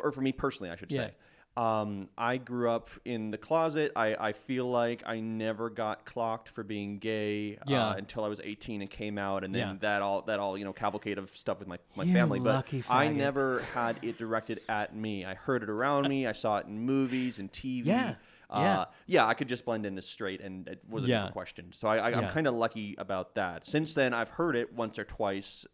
[0.03, 1.07] or for me personally, I should Yeah.
[1.09, 1.15] say.
[1.59, 3.91] Um, I grew up in the closet.
[3.97, 7.89] I, I feel like I never got clocked for being gay Yeah.
[7.89, 9.77] uh, until I was 18 and came out, and then Yeah.
[9.81, 12.39] that all that all you know cavalcade of stuff with my, my You family.
[12.39, 15.25] But lucky I never had it directed at me.
[15.25, 16.29] I heard it around me.
[16.29, 17.87] I saw it in movies and TV.
[17.87, 18.15] Yeah.
[18.51, 18.85] Uh, Yeah.
[19.07, 21.29] yeah, I could just blend in as straight, and it wasn't Yeah.
[21.33, 21.75] questioned.
[21.75, 22.31] So I, I, I'm Yeah.
[22.31, 23.67] kind of lucky about that.
[23.67, 25.67] Since then, I've heard it once or twice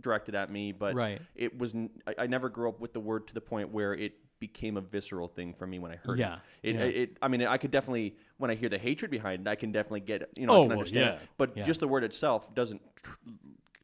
[0.00, 1.20] directed at me, but Right.
[1.34, 3.94] it was n- I, I never grew up with the word to the point where
[3.94, 6.74] it became a visceral thing for me when I heard Yeah, it.
[6.74, 7.02] It, yeah.
[7.02, 7.16] it.
[7.22, 10.00] I mean, I could definitely when I hear the hatred behind it, I can definitely
[10.00, 11.06] get you know Oh, I can well, understand.
[11.06, 11.28] yeah, it.
[11.36, 11.64] But yeah.
[11.64, 13.12] just the word itself doesn't tr-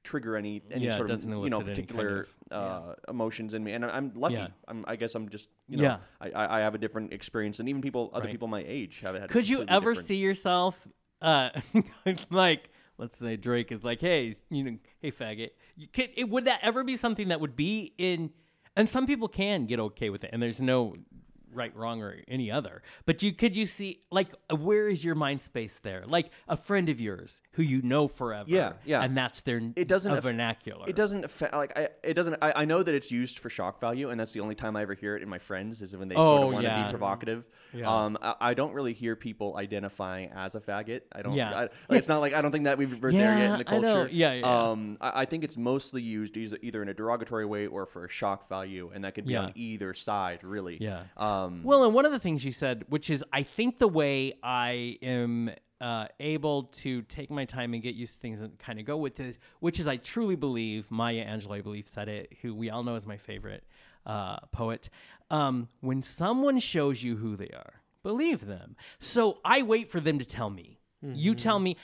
[0.02, 3.62] trigger any any Yeah, sort of you know any kind particular of- uh, emotions in
[3.62, 4.34] me, and I- I'm lucky.
[4.34, 4.48] Yeah.
[4.68, 5.98] I'm, I guess I'm just you know Yeah.
[6.20, 8.32] I, I I have a different experience than even people other Right.
[8.32, 9.28] people my age have had.
[9.30, 10.88] Could you ever different- see yourself,
[11.20, 11.50] uh,
[12.30, 15.50] like, let's say Drake is like, hey, you know, hey, faggot.
[15.76, 18.30] You could, it, would that ever be something that would be in?
[18.76, 20.94] And some people can get okay with it, and there's no
[21.56, 22.82] right, wrong, or any other.
[23.06, 26.04] But you could you see like where is your mind space there?
[26.06, 28.44] Like a friend of yours who you know forever.
[28.48, 29.02] Yeah, yeah.
[29.02, 30.88] And that's their it doesn't a aff- vernacular.
[30.88, 33.80] It doesn't affect like I it doesn't I, I know that it's used for shock
[33.80, 36.08] value and that's the only time I ever hear it in my friends is when
[36.08, 36.84] they sort Oh, of want to yeah.
[36.86, 37.44] be provocative.
[37.72, 37.90] Yeah.
[37.92, 41.00] Um I, I don't really hear people identifying as a faggot.
[41.12, 41.50] I don't Yeah.
[41.50, 43.58] I, like, it's not like I don't think that we've we're there yet in the
[43.58, 44.08] Yeah, culture.
[44.12, 44.62] Yeah, yeah.
[44.70, 48.04] Um I, I think it's mostly used either, either in a derogatory way or for
[48.04, 49.44] a shock value and that could be Yeah.
[49.46, 50.76] on either side really.
[50.80, 51.04] Yeah.
[51.16, 54.34] Um Well, and one of the things you said, which is I think the way
[54.42, 58.78] I am uh, able to take my time and get used to things and kind
[58.78, 62.32] of go with this, which is I truly believe Maya Angelou, I believe, said it,
[62.42, 63.64] who we all know is my favorite
[64.06, 64.88] uh, poet.
[65.30, 68.76] Um, when someone shows you who they are, believe them.
[68.98, 70.78] So I wait for them to tell me.
[71.02, 71.76] You tell me.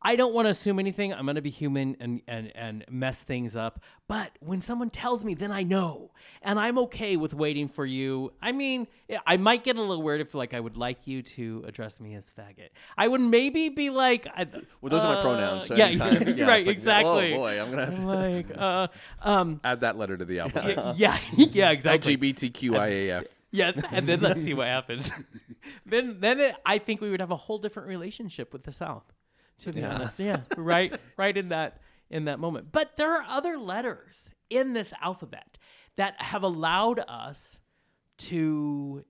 [0.00, 1.12] I don't want to assume anything.
[1.12, 3.82] I'm going to be human and, and, and mess things up.
[4.06, 6.12] But when someone tells me, then I know.
[6.40, 8.32] And I'm okay with waiting for you.
[8.40, 8.86] I mean,
[9.26, 12.14] I might get a little weird if, like, I would like you to address me
[12.14, 12.68] as faggot.
[12.96, 14.46] I would maybe be like, I,
[14.80, 15.66] well, those are my uh, pronouns.
[15.66, 17.34] So yeah, anytime- yeah, right, like, exactly.
[17.34, 18.02] Oh boy, I'm gonna have to.
[18.06, 18.86] like, uh,
[19.22, 20.96] um, Add that letter to the alphabet.
[20.96, 22.16] yeah, yeah, exactly.
[22.16, 23.26] LGBTQIAF.
[23.50, 25.10] Yes, and then let's see what happens.
[25.86, 29.04] then, then it, I think we would have a whole different relationship with the South.
[29.60, 32.68] To be honest, yeah, right, right in that in that moment.
[32.72, 35.58] But there are other letters in this alphabet
[35.96, 37.60] that have allowed us
[38.18, 39.04] to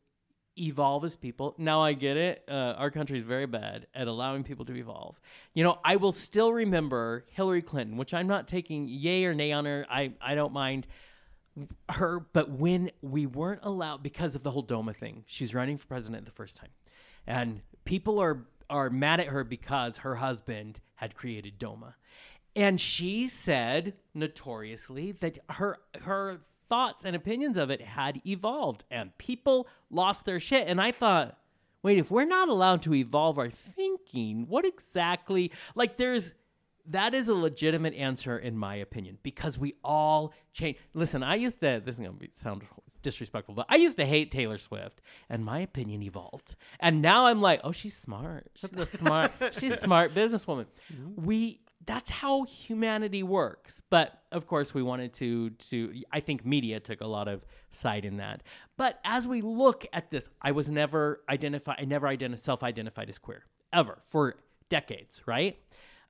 [0.58, 1.54] evolve as people.
[1.58, 2.44] Now I get it.
[2.48, 5.20] Uh, our country is very bad at allowing people to evolve.
[5.54, 9.52] You know, I will still remember Hillary Clinton, which I'm not taking yay or nay
[9.52, 9.86] on her.
[9.88, 10.86] I I don't mind
[11.88, 15.86] her, but when we weren't allowed because of the whole DOMA thing, she's running for
[15.86, 16.70] president the first time,
[17.26, 21.94] and people are are mad at her because her husband had created DOMA,
[22.56, 29.16] and she said notoriously that her her thoughts and opinions of it had evolved, and
[29.18, 30.68] people lost their shit.
[30.68, 31.38] And I thought,
[31.82, 35.50] wait, if we're not allowed to evolve our thinking, what exactly?
[35.74, 36.34] Like, there's
[36.90, 40.78] that is a legitimate answer in my opinion because we all change.
[40.94, 41.82] Listen, I used to.
[41.84, 42.62] This is gonna be, sound
[43.02, 46.56] disrespectful, but I used to hate Taylor Swift, and my opinion evolved.
[46.80, 48.50] And now I'm like, oh, she's smart.
[48.54, 49.32] She's a smart.
[49.52, 50.66] she's a smart businesswoman.
[51.16, 51.60] We.
[51.86, 53.82] That's how humanity works.
[53.88, 55.50] But of course, we wanted to.
[55.50, 58.42] To I think media took a lot of side in that.
[58.76, 61.76] But as we look at this, I was never identified.
[61.80, 64.36] I never identi- self-identified as queer ever for
[64.68, 65.22] decades.
[65.26, 65.58] Right.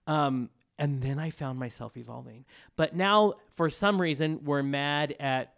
[0.07, 2.45] Um, and then I found myself evolving.
[2.77, 5.55] But now, for some reason, we're mad at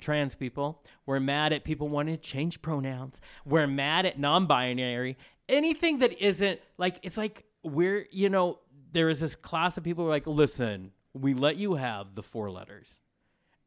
[0.00, 0.82] trans people.
[1.04, 3.20] We're mad at people wanting to change pronouns.
[3.44, 5.18] We're mad at non binary.
[5.48, 8.58] Anything that isn't like, it's like we're, you know,
[8.92, 12.22] there is this class of people who are like, listen, we let you have the
[12.22, 13.00] four letters.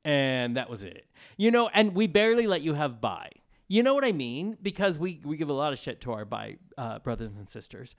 [0.04, 1.06] And that was it.
[1.38, 3.30] You know, and we barely let you have bi.
[3.68, 4.58] You know what I mean?
[4.62, 7.96] Because we, we give a lot of shit to our bi uh, brothers and sisters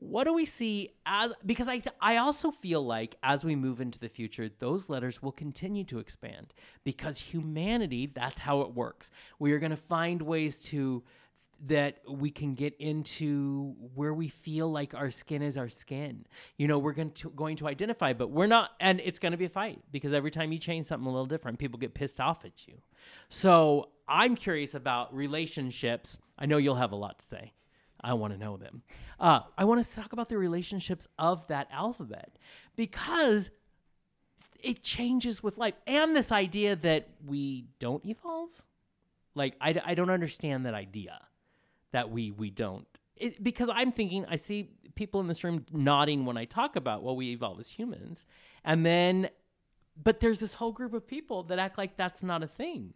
[0.00, 3.80] what do we see as because I th- I also feel like as we move
[3.80, 9.10] into the future those letters will continue to expand because humanity that's how it works.
[9.38, 11.02] We are going to find ways to
[11.66, 16.24] that we can get into where we feel like our skin is our skin.
[16.56, 19.38] You know, we're going to going to identify, but we're not and it's going to
[19.38, 22.20] be a fight because every time you change something a little different, people get pissed
[22.20, 22.74] off at you.
[23.28, 26.18] So, I'm curious about relationships.
[26.38, 27.52] I know you'll have a lot to say.
[28.00, 28.82] I want to know them.
[29.18, 32.38] Uh, I want to talk about the relationships of that alphabet
[32.76, 33.50] because
[34.60, 35.74] it changes with life.
[35.86, 38.62] And this idea that we don't evolve.
[39.34, 41.20] Like, I, I don't understand that idea
[41.92, 42.86] that we, we don't.
[43.16, 47.02] It, because I'm thinking, I see people in this room nodding when I talk about,
[47.02, 48.26] well, we evolve as humans.
[48.64, 49.30] And then,
[50.00, 52.94] but there's this whole group of people that act like that's not a thing.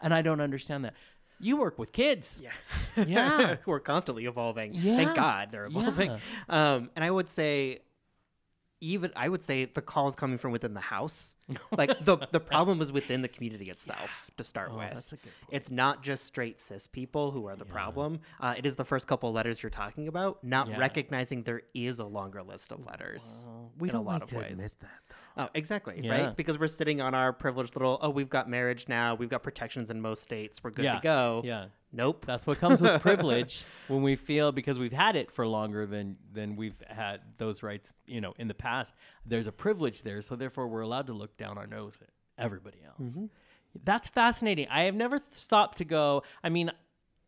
[0.00, 0.94] And I don't understand that.
[1.38, 2.40] You work with kids.
[2.42, 2.50] Yeah.
[3.06, 3.56] Yeah.
[3.64, 4.72] Who are constantly evolving.
[4.72, 4.96] Yeah.
[4.96, 6.10] Thank God they're evolving.
[6.12, 6.18] Yeah.
[6.48, 7.80] Um, and I would say,
[8.80, 11.36] even I would say the call is coming from within the house.
[11.76, 14.92] Like the the problem is within the community itself to start Oh, with.
[14.94, 15.52] that's a good point.
[15.52, 18.20] It's not just straight cis people who are the problem.
[18.40, 20.78] Uh, it is the first couple letters you're talking about, not Yeah.
[20.78, 24.22] recognizing there is a longer list of letters Well, we in don't a lot like
[24.24, 24.52] of to ways.
[24.52, 25.05] admit that.
[25.38, 26.10] Oh, exactly, Yeah.
[26.10, 26.36] right?
[26.36, 29.90] Because we're sitting on our privileged little, oh, we've got marriage now, we've got protections
[29.90, 30.94] in most states, we're good yeah.
[30.94, 31.42] to go.
[31.44, 31.66] Yeah.
[31.92, 32.24] Nope.
[32.26, 36.16] That's what comes with privilege when we feel because we've had it for longer than
[36.32, 38.94] than we've had those rights, you know, in the past.
[39.24, 42.08] There's a privilege there, so therefore we're allowed to look down our nose at
[42.42, 43.12] everybody else.
[43.12, 43.26] Mm-hmm.
[43.84, 44.68] That's fascinating.
[44.68, 46.22] I have never stopped to go.
[46.42, 46.70] I mean,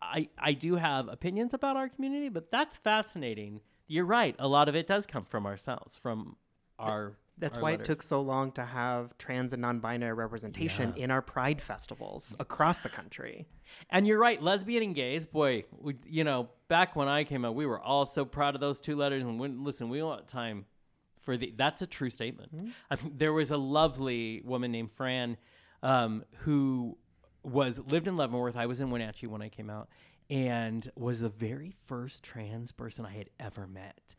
[0.00, 3.60] I I do have opinions about our community, but that's fascinating.
[3.86, 4.34] You're right.
[4.38, 6.36] A lot of it does come from ourselves, from
[6.78, 7.16] our.
[7.38, 7.84] That's why letters.
[7.84, 12.80] it took so long to have trans and non-binary representation in our pride festivals across
[12.80, 13.46] the country.
[13.90, 17.54] And you're right, lesbian and gays, boy, we, you know, back when I came out,
[17.54, 19.22] we were all so proud of those two letters.
[19.22, 20.66] And when, listen, we don't have time
[21.22, 21.54] for the.
[21.56, 22.50] That's a true statement.
[22.90, 25.36] I mean, there was a lovely woman named Fran
[25.82, 26.96] um, who
[27.42, 28.56] was lived in Leavenworth.
[28.56, 29.88] I was in Wenatchee when I came out,
[30.30, 34.16] and was the very first trans person I had ever met.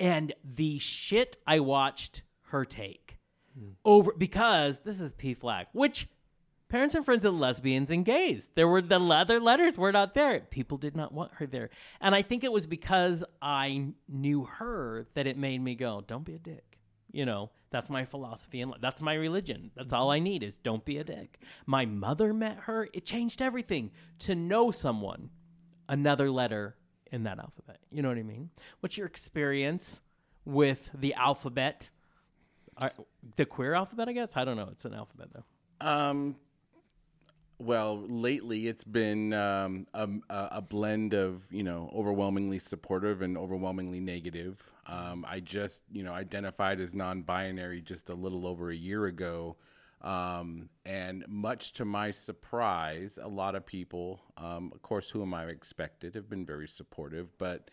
[0.00, 3.18] And the shit I watched her take
[3.58, 3.70] hmm.
[3.84, 6.08] over because this is PFLAG, which
[6.68, 8.50] parents and friends of lesbians and gays.
[8.54, 10.40] There were the other letters were not there.
[10.40, 11.70] People did not want her there.
[12.00, 16.24] And I think it was because I knew her that it made me go, don't
[16.24, 16.78] be a dick.
[17.10, 19.70] You know, that's my philosophy and that's my religion.
[19.74, 20.24] That's all I mm-hmm.
[20.24, 21.40] need is don't be a dick.
[21.66, 22.88] My mother met her.
[22.92, 25.30] It changed everything to know someone,
[25.88, 26.76] another letter
[27.10, 27.78] in that alphabet.
[27.90, 28.50] You know what I mean?
[28.80, 30.02] What's your experience
[30.44, 31.90] with the alphabet?
[33.36, 34.36] The queer alphabet, I guess.
[34.36, 34.68] I don't know.
[34.70, 35.86] It's an alphabet though.
[35.86, 36.36] Um,
[37.58, 44.00] well, lately it's been um, a, a blend of you know overwhelmingly supportive and overwhelmingly
[44.00, 44.62] negative.
[44.86, 49.56] Um, I just you know identified as non-binary just a little over a year ago,
[50.02, 55.46] um, and much to my surprise, a lot of people, um, of course, whom I
[55.46, 57.70] expected, have been very supportive, but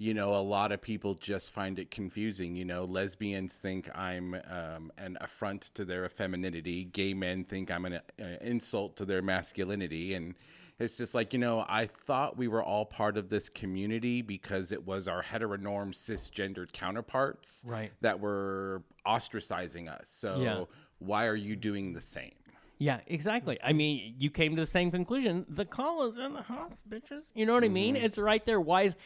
[0.00, 2.56] you know, a lot of people just find it confusing.
[2.56, 6.84] You know, lesbians think I'm um, an affront to their femininity.
[6.84, 10.14] Gay men think I'm an uh, insult to their masculinity.
[10.14, 10.36] And
[10.78, 14.72] it's just like, you know, I thought we were all part of this community because
[14.72, 17.92] it was our heteronorm cisgendered counterparts Right.
[18.00, 20.08] that were ostracizing us.
[20.08, 20.64] So Yeah.
[20.98, 22.32] why are you doing the same?
[22.78, 23.58] Yeah, exactly.
[23.62, 25.44] I mean, you came to the same conclusion.
[25.50, 27.30] The call is in the house, bitches.
[27.34, 27.94] You know what I mean?
[27.94, 28.06] Mm-hmm.
[28.06, 28.58] It's right there.
[28.58, 28.96] Why is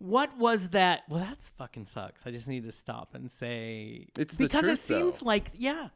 [0.00, 1.02] what was that?
[1.08, 2.26] Well, that's fucking sucks.
[2.26, 5.26] I just need to stop and say It's the because it seems though.
[5.26, 5.90] like yeah,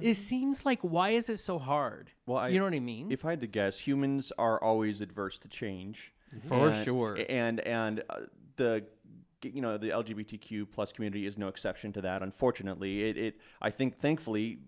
[0.00, 2.10] it seems like why is it so hard?
[2.26, 3.10] Well, I, you know what I mean?
[3.12, 6.12] If I had to guess, humans are always adverse to change.
[6.46, 7.18] For And- sure.
[7.28, 8.20] And and uh,
[8.56, 8.84] the
[9.42, 12.22] you know the LGBTQ plus community is no exception to that.
[12.22, 14.60] Unfortunately, it, it I think thankfully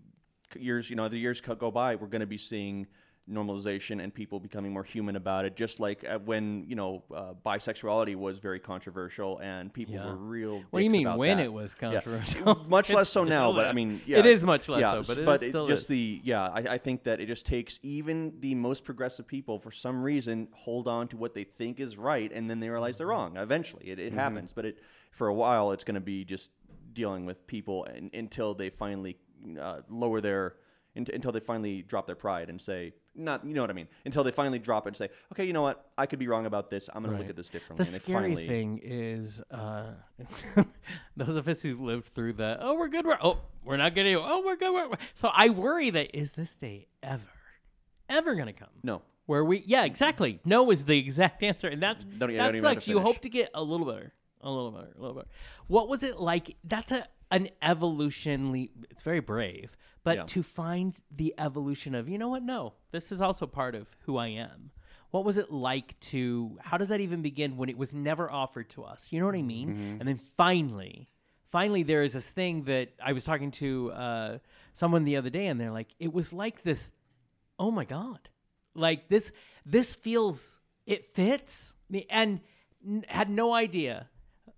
[0.59, 2.87] years you know the years go by, we're going to be seeing
[3.31, 5.55] normalization and people becoming more human about it.
[5.55, 10.07] Just like uh, when you know uh, bisexuality was very controversial and people Yeah.
[10.07, 10.63] were real.
[10.69, 11.45] what do you mean when that.
[11.45, 11.91] it was Yeah.
[11.91, 12.55] controversial?
[12.67, 15.17] much less so now, but I mean, yeah, it is much less yeah, so, but
[15.19, 15.87] it but still just is.
[15.87, 19.71] the yeah, I, I think that it just takes even the most progressive people for
[19.71, 23.07] some reason hold on to what they think is right, and then they realize they're
[23.07, 23.35] Mm-hmm.
[23.35, 23.37] wrong.
[23.37, 24.77] Eventually, it, it happens, but it
[25.11, 26.49] for a while it's going to be just
[26.93, 29.17] dealing with people and, until they finally
[29.61, 30.55] uh, lower their
[30.95, 33.87] unt- until they finally drop their pride and say not you know what I mean
[34.05, 36.45] until they finally drop it and say okay you know what I could be wrong
[36.45, 37.21] about this I'm going to Right.
[37.21, 39.91] look at this differently The and scary finally thing is, uh,
[41.17, 44.15] those of us who lived through the, oh, we're good, we're, oh, we're not getting,
[44.15, 47.21] oh, we're good, we're, we're-" so I worry that is this day ever,
[48.09, 48.69] ever gonna come?
[48.83, 50.39] no Where we, yeah, exactly.
[50.45, 52.87] No is the exact answer, and that's Don't- that don't even have to sucks.
[52.87, 55.27] You hope to get a little better, a little better, a little better.
[55.67, 56.55] What was it like?
[56.63, 58.69] That's a an evolutionally.
[58.89, 60.23] It's very brave, but Yeah.
[60.27, 62.43] to find the evolution of, you know what?
[62.43, 64.71] No, this is also part of who I am.
[65.11, 66.57] What was it like to?
[66.61, 69.11] How does that even begin when it was never offered to us?
[69.11, 69.69] You know what I mean?
[69.69, 69.99] Mm-hmm.
[69.99, 71.09] And then finally,
[71.51, 74.37] finally, there is this thing that I was talking to uh,
[74.73, 76.91] someone the other day, and they're like, it was like this.
[77.59, 78.29] Oh my god!
[78.73, 79.31] Like this,
[79.65, 82.41] this feels it fits me, and
[82.83, 84.09] n- had no idea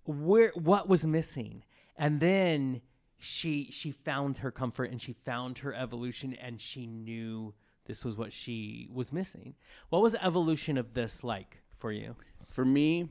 [0.05, 1.63] where what was missing,
[1.97, 2.81] and then
[3.17, 7.53] she she found her comfort and she found her evolution, and she knew
[7.85, 9.55] this was what she was missing.
[9.89, 12.15] What was the evolution of this like for you?
[12.47, 13.09] For me,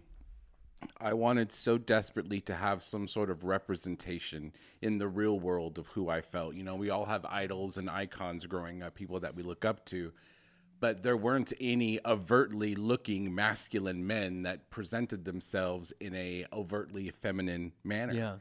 [1.00, 5.86] I wanted so desperately to have some sort of representation in the real world of
[5.88, 6.54] who I felt.
[6.54, 9.84] You know, we all have idols and icons growing up, people that we look up
[9.86, 10.12] to,
[10.80, 17.72] but there weren't any overtly looking masculine men that presented themselves in a overtly feminine
[17.84, 18.12] manner.
[18.12, 18.34] Yeah.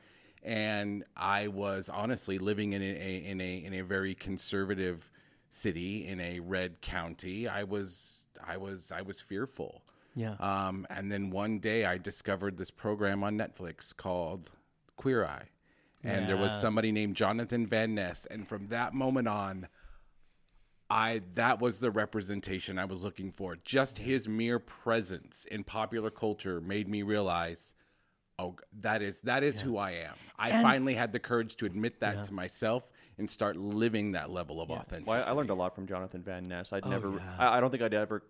[0.44, 5.10] And I was honestly living in a in a in a very conservative
[5.50, 7.48] city in a red county.
[7.48, 9.84] I was I was I was fearful.
[10.16, 10.36] Yeah.
[10.40, 14.52] Um, and then one day I discovered this program on Netflix called
[14.98, 15.50] Queer Eye.
[16.04, 19.68] and there was somebody named Jonathan Van Ness, and from that moment on,
[20.90, 23.56] I that was the representation I was looking for.
[23.64, 27.74] Just his mere presence in popular culture made me realize,
[28.40, 30.14] oh, that is that is who I am.
[30.38, 34.30] I And- finally had the courage to admit that to myself and start living that
[34.30, 35.06] level of authenticity.
[35.12, 36.72] Well, I, I learned a lot from Jonathan Van Ness.
[36.74, 38.24] Oh, I'd never, I, I don't think I'd ever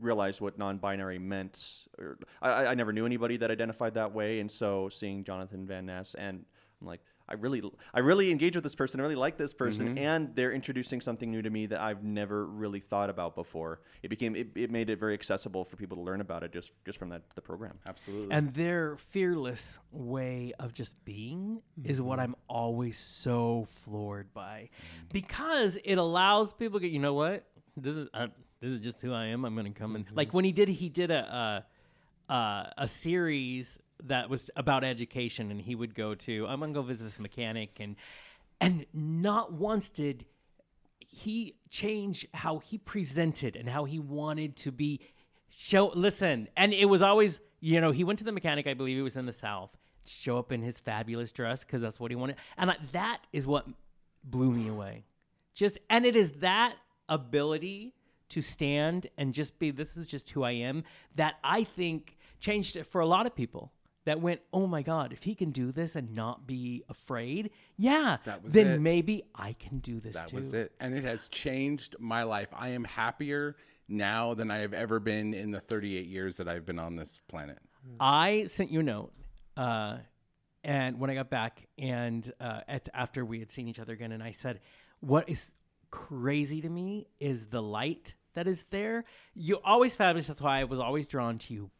[0.00, 1.86] realized what non-binary meant.
[1.98, 5.66] Or I, I- I never knew anybody that identified that way, and so seeing Jonathan
[5.66, 6.44] Van Ness, and
[6.80, 7.00] I'm like,
[7.32, 7.62] I really,
[7.94, 9.00] I really engage with this person.
[9.00, 9.98] I really like this person, Mm-hmm.
[9.98, 13.80] and they're introducing something new to me that I've never really thought about before.
[14.02, 16.72] It became, it, it made it very accessible for people to learn about it just,
[16.84, 17.78] just from that the program.
[17.88, 18.34] Absolutely.
[18.36, 24.68] And their fearless way of just being is what I'm always so floored by,
[25.12, 28.26] because it allows people to, get, you know what, this is uh,
[28.60, 29.44] this is just who I am.
[29.46, 30.04] I'm gonna come in.
[30.12, 31.64] Like when he did, he did a
[32.30, 36.72] uh, uh, a series that was about education, and he would go to, I'm gonna
[36.72, 37.96] go visit this mechanic, and
[38.60, 40.24] and not once did
[40.98, 45.00] he change how he presented and how he wanted to be
[45.50, 48.96] show listen and it was always you know he went to the mechanic i believe
[48.96, 49.76] he was in the south
[50.06, 53.46] show up in his fabulous dress because that's what he wanted and I, that is
[53.46, 53.66] what
[54.24, 55.04] blew me away.
[55.54, 56.76] Just and it is that
[57.08, 57.92] ability
[58.30, 60.84] to stand and just be this is just who i am
[61.14, 63.70] that i think changed it for a lot of people
[64.04, 68.16] that went oh my god if he can do this and not be afraid yeah
[68.44, 68.80] then it.
[68.80, 70.72] maybe i can do this That too was it.
[70.80, 72.48] And it has changed my life.
[72.52, 73.56] I am happier
[73.88, 77.20] now than I have ever been in the 38 years that I've been on this
[77.28, 77.58] planet.
[78.00, 79.12] I sent you a note,
[79.56, 79.98] uh,
[80.64, 84.12] and when I got back, and uh, at, after we had seen each other again,
[84.12, 84.60] and I said,
[85.00, 85.50] "What is
[85.90, 89.04] crazy to me is the light that is there.
[89.34, 90.28] You're always fabulous.
[90.28, 91.70] That's why I was always drawn to you.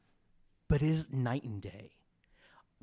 [0.68, 1.92] But it is night and day,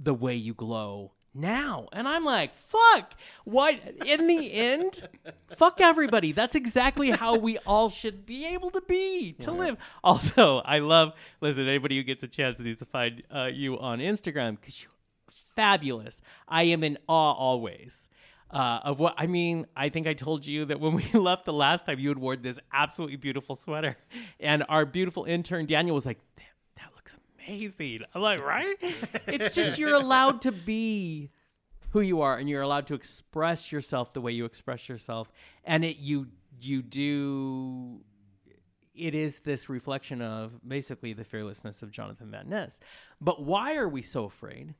[0.01, 3.13] the way you glow." Now and I'm like, fuck.
[3.43, 5.07] What in the end?
[5.55, 6.31] fuck everybody.
[6.31, 9.77] That's exactly how we all should be able to be to live.
[10.03, 11.13] Also, I love.
[11.39, 14.91] Listen, anybody who gets a chance needs to find uh, you on Instagram because you're
[15.55, 16.21] fabulous.
[16.47, 18.09] I am in awe always.
[18.51, 21.53] Uh, of what I mean, I think I told you that when we left the
[21.53, 23.95] last time, you had worn this absolutely beautiful sweater,
[24.39, 26.48] and our beautiful intern Daniel was like, "Damn, that looks
[27.49, 28.77] amazing." I'm like, right?
[29.27, 31.31] it's just you're allowed to be
[31.91, 35.31] who you are, and you're allowed to express yourself the way you express yourself,
[35.63, 36.27] and it you
[36.61, 38.01] you do
[38.99, 42.79] it is this reflection of basically the fearlessness of Jonathan Van Ness.
[43.21, 44.75] But why are we so afraid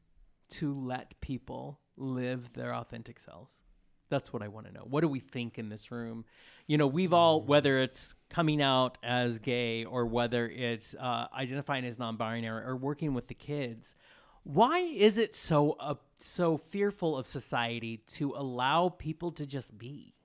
[0.52, 3.62] to let people live their authentic selves?
[4.10, 4.86] That's what I want to know.
[4.90, 6.26] What do we think in this room?
[6.68, 11.86] You know, we've all, whether it's coming out as gay or whether it's uh, identifying
[11.86, 13.96] as non-binary or working with the kids,
[14.44, 20.16] why is it so uh, so fearful of society to allow people to just be?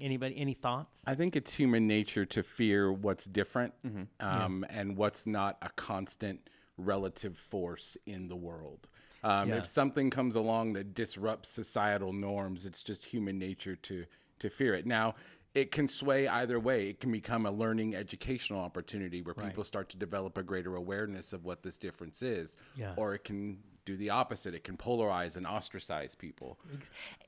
[0.00, 0.36] Anybody?
[0.36, 1.04] Any thoughts?
[1.06, 3.74] I think it's human nature to fear what's different
[4.20, 8.88] um, and what's not a constant relative force in the world.
[9.24, 9.56] Um, Yeah.
[9.56, 14.04] If something comes along that disrupts societal norms, it's just human nature to
[14.40, 14.84] to fear it.
[14.84, 15.14] Now,
[15.54, 16.88] it can sway either way.
[16.90, 21.32] It can become a learning educational opportunity where people start to develop a greater awareness
[21.32, 22.94] of what this difference is, Yeah.
[22.96, 24.52] or it can do the opposite.
[24.54, 26.58] It can polarize and ostracize people.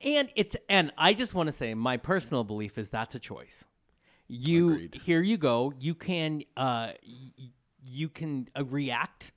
[0.01, 3.63] And it's and I just want to say my personal belief is that's a choice.
[4.27, 4.95] You Agreed.
[5.05, 5.73] here you go.
[5.79, 6.91] You can uh
[7.83, 9.31] you can uh, react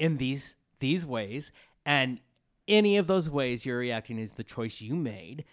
[0.00, 1.52] in these these ways
[1.84, 2.20] and
[2.68, 5.44] any of those ways you're reacting is the choice you made.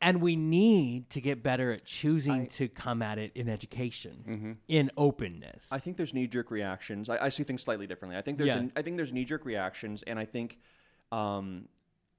[0.00, 4.90] And we need to get better at choosing to come at it in education, in
[4.96, 5.72] openness.
[5.72, 7.08] I think there's knee-jerk reactions.
[7.08, 8.18] I, I see things slightly differently.
[8.18, 8.58] I think there's Yeah.
[8.58, 10.58] an, I think there's knee-jerk reactions, and I think
[11.12, 11.66] um,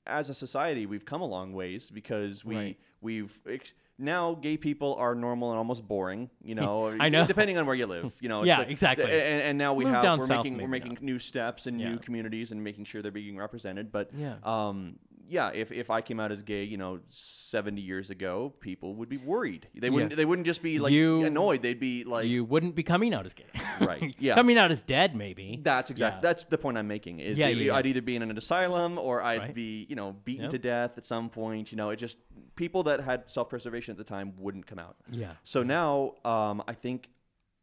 [0.07, 2.77] as a society we've come a long ways because we Right.
[3.01, 6.29] we've ex- now gay people are normal and almost boring.
[6.43, 7.25] You know, I know.
[7.25, 8.13] depending on where you live.
[8.21, 9.05] You know, it's Yeah, like- exactly.
[9.05, 11.91] And, and now we Move have we're south, making we're making new steps and Yeah.
[11.91, 13.91] new communities and making sure they're being represented.
[13.91, 14.35] But Yeah.
[14.43, 14.99] um,
[15.29, 19.09] yeah, if, if I came out as gay, you know, seventy years ago, people would
[19.09, 19.67] be worried.
[19.75, 20.15] They wouldn't.
[20.15, 21.61] They wouldn't just be like You- annoyed.
[21.61, 23.45] They'd be like, you wouldn't be coming out as gay.
[23.81, 24.35] Right, yeah.
[24.35, 25.59] coming out as dead maybe.
[25.61, 26.21] That's exactly.
[26.21, 27.19] That's the point I'm making.
[27.19, 27.75] Is Yeah, it- yeah, yeah.
[27.75, 29.53] I'd either be in an asylum or I'd Right.
[29.53, 31.71] be, you know, beaten to death at some point.
[31.71, 32.17] You know, it just
[32.55, 34.95] people that had self-preservation at the time wouldn't come out.
[35.11, 35.33] Yeah.
[35.43, 37.09] So now, um, I think,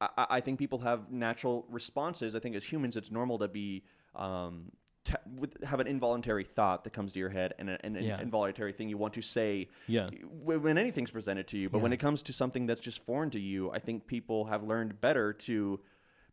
[0.00, 2.34] I, I I think people have natural responses.
[2.36, 3.84] I think as humans, it's normal to be.
[4.16, 4.70] Um,
[5.36, 8.20] with, have an involuntary thought that comes to your head and a- an, an Yeah.
[8.20, 10.10] involuntary thing you want to say Yeah.
[10.42, 11.68] when, when anything's presented to you.
[11.68, 14.62] But when it comes to something that's just foreign to you, I think people have
[14.62, 15.80] learned better to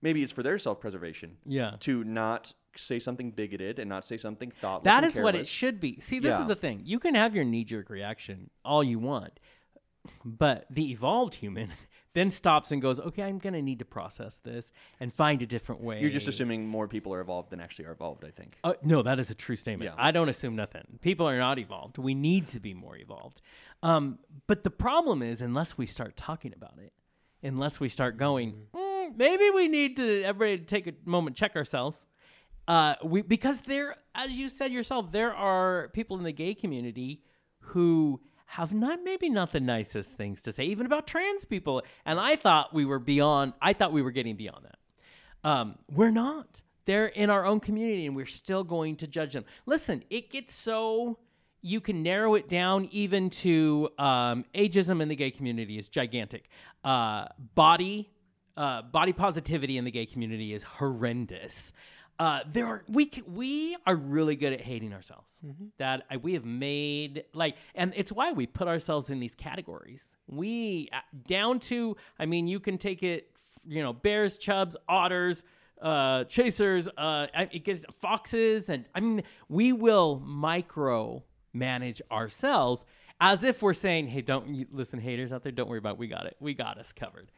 [0.02, 1.76] maybe it's for their self preservation Yeah.
[1.82, 4.86] to not say something bigoted and not say something thoughtless.
[4.86, 6.00] That is what it should be.
[6.00, 6.42] See, this Yeah.
[6.44, 6.82] is the thing.
[6.86, 9.40] You can have your knee jerk reaction all you want,
[10.24, 11.72] but the evolved human
[12.14, 15.45] then stops and goes, okay, I'm going to need to process this and find a
[15.45, 16.01] different way.
[16.01, 18.26] You're just assuming more people are evolved than actually are evolved.
[18.26, 18.57] I think.
[18.64, 19.91] Uh, no, that is a true statement.
[19.91, 20.03] Yeah.
[20.03, 20.99] I don't assume nothing.
[21.01, 21.97] People are not evolved.
[21.97, 23.41] We need to be more evolved.
[23.84, 26.93] Um, but the problem is, unless we start talking about it,
[27.43, 32.05] unless we start going, "Mm, maybe we need to everybody take a moment, check ourselves.
[32.68, 37.22] Uh, we because there, as you said yourself, there are people in the gay community
[37.59, 38.22] who
[38.52, 41.82] have not maybe not the nicest things to say, even about trans people.
[42.06, 43.54] And I thought we were beyond.
[43.62, 45.49] I thought we were getting beyond that.
[45.49, 46.62] Um, we're not.
[46.84, 49.45] They're in our own community, and we're still going to judge them.
[49.66, 51.18] Listen, it gets so
[51.62, 56.49] you can narrow it down even to um, ageism in the gay community is gigantic.
[56.84, 58.10] Uh, body
[58.58, 61.72] uh, body positivity in the gay community is horrendous.
[62.22, 65.42] Uh, there are we we are really good at hating ourselves.
[65.80, 70.20] That uh, we have made like, and it's why we put ourselves in these categories.
[70.28, 73.32] We uh, down to, I mean, you can take it,
[73.66, 75.44] you know, bears, chubs, otters,
[75.82, 82.86] uh, chasers, uh, it gets foxes, and I mean, we will micro manage ourselves
[83.20, 86.00] as if we're saying, "Hey, don't listen, haters out there, don't worry about, it.
[86.00, 87.32] we got it, we got us covered,"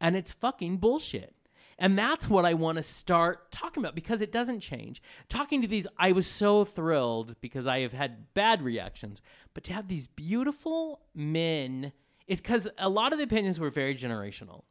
[0.00, 1.34] and it's fucking bullshit.
[1.78, 5.00] And that's what I want to start talking about because it doesn't change.
[5.28, 9.22] Talking to these, I was so thrilled because I have had bad reactions,
[9.54, 11.92] but to have these beautiful men,
[12.26, 14.62] it's because a lot of the opinions were very generational.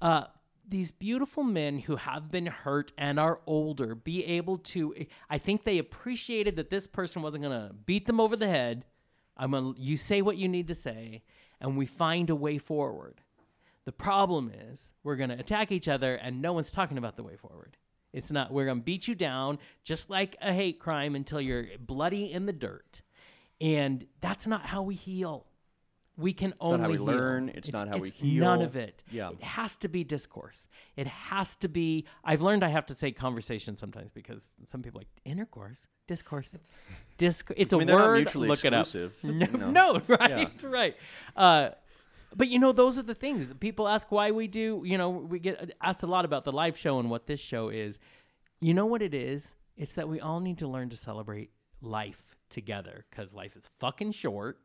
[0.00, 0.24] Uh,
[0.68, 4.94] these beautiful men who have been hurt and are older be able to,
[5.28, 8.84] I think they appreciated that this person wasn't going to beat them over the head.
[9.36, 11.22] I'm gonna, you say what you need to say,
[11.60, 13.21] and we find a way forward.
[13.84, 17.22] The problem is we're going to attack each other and no one's talking about the
[17.22, 17.76] way forward.
[18.12, 21.66] It's not, we're going to beat you down just like a hate crime until you're
[21.80, 23.02] bloody in the dirt.
[23.60, 25.46] And that's not how we heal.
[26.18, 27.04] We can not only how we heal.
[27.06, 27.48] learn.
[27.54, 28.44] It's not how we heal.
[28.44, 29.02] None of it.
[29.10, 29.30] Yeah.
[29.30, 30.68] It has to be discourse.
[30.94, 32.04] It has to be.
[32.22, 36.54] I've learned I have to say conversation sometimes because some people are like intercourse, discourse,
[37.16, 37.50] disc.
[37.56, 38.16] It's I a mean, they're not word.
[38.16, 38.82] mutually Look it up.
[38.84, 39.24] exclusive,
[39.54, 40.96] No, no, right, right.
[41.34, 41.70] Uh,
[42.36, 44.82] but you know, those are the things people ask why we do.
[44.84, 47.68] You know, we get asked a lot about the live show and what this show
[47.68, 47.98] is.
[48.60, 49.54] You know what it is?
[49.76, 54.12] It's that we all need to learn to celebrate life together because life is fucking
[54.12, 54.58] short.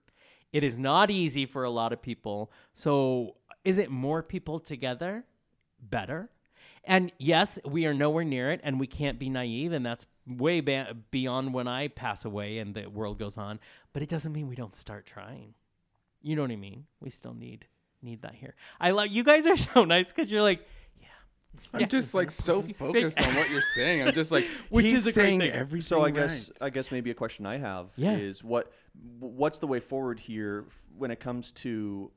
[0.54, 2.52] It is not easy for a lot of people.
[2.74, 5.26] So, is it more people together?
[5.82, 6.30] Better.
[6.84, 10.62] And yes, we are nowhere near it, and we can't be naive, and that's way
[10.62, 13.60] ba- beyond when I pass away and the world goes on.
[13.92, 15.54] But it doesn't mean we don't start trying.
[16.22, 16.86] You know what I mean?
[17.00, 17.68] We still need
[18.02, 18.56] need that here.
[18.80, 20.66] I love you guys are so nice because you're like,
[21.02, 21.08] yeah.
[21.74, 21.86] I'm Yeah.
[21.88, 24.08] just like so focused on what you're saying.
[24.08, 25.42] I'm just like, Which he's is a great thing.
[25.52, 26.68] everything So I guess right.
[26.68, 28.16] I guess maybe a question I have Yeah.
[28.18, 28.72] is what
[29.20, 30.66] what's the way forward here
[30.98, 32.12] when it comes to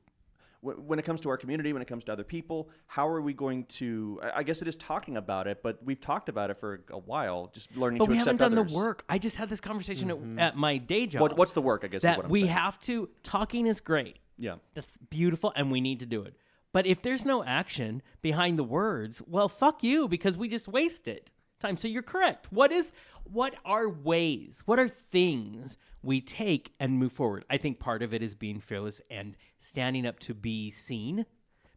[0.61, 3.33] when it comes to our community, when it comes to other people, how are we
[3.33, 4.19] going to?
[4.35, 7.49] I guess it is talking about it, but we've talked about it for a while,
[7.53, 8.71] just learning but to we accept haven't done others.
[8.71, 9.03] the work.
[9.09, 10.39] I just had this conversation at, mm-hmm.
[10.39, 11.21] at my day job.
[11.21, 11.81] What, what's the work?
[11.83, 12.51] I guess is that what I'm we saying.
[12.51, 14.19] have to talking is great.
[14.37, 14.55] Yeah.
[14.75, 16.35] That's beautiful, and we need to do it.
[16.73, 21.31] But if there's no action behind the words, well, fuck you, because we just wasted
[21.61, 21.77] time.
[21.77, 22.47] So you're correct.
[22.51, 22.91] What is
[23.23, 24.63] what are ways?
[24.65, 27.45] What are things we take and move forward?
[27.49, 31.25] I think part of it is being fearless and standing up to be seen.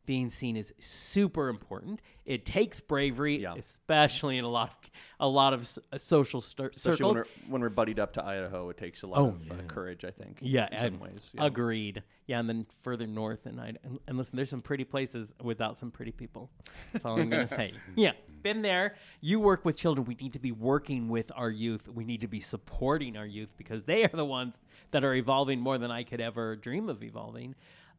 [0.06, 2.02] Being seen is super important.
[2.26, 3.54] It takes bravery, Yeah.
[3.56, 4.90] especially in a lot of
[5.20, 6.84] a lot of uh, social circles.
[7.00, 9.62] when we're, when we're buddied up to Idaho, it takes a lot Oh, of uh,
[9.68, 10.38] courage, I think.
[10.42, 11.30] Yeah, in some ways.
[11.32, 11.46] yeah.
[11.46, 12.02] Agreed.
[12.26, 15.78] Yeah, and then further north, and I and, and listen, there's some pretty places without
[15.78, 16.50] some pretty people.
[16.92, 17.72] That's all I'm gonna say.
[17.96, 18.96] Yeah, been there.
[19.22, 20.04] You work with children.
[20.06, 21.88] We need to be working with our youth.
[21.88, 25.60] We need to be supporting our youth because they are the ones that are evolving
[25.60, 27.54] more than I could ever dream of evolving.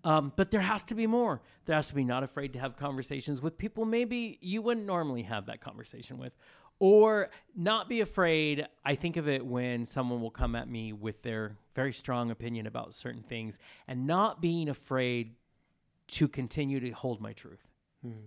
[0.05, 1.41] Um, but there has to be more.
[1.65, 5.23] There has to be not afraid to have conversations with people maybe you wouldn't normally
[5.23, 6.31] have that conversation with,
[6.79, 8.67] or not be afraid.
[8.85, 12.67] I think of it when someone will come at me with their very strong opinion
[12.67, 15.35] about certain things and not being afraid
[16.07, 17.65] to continue to hold my truth,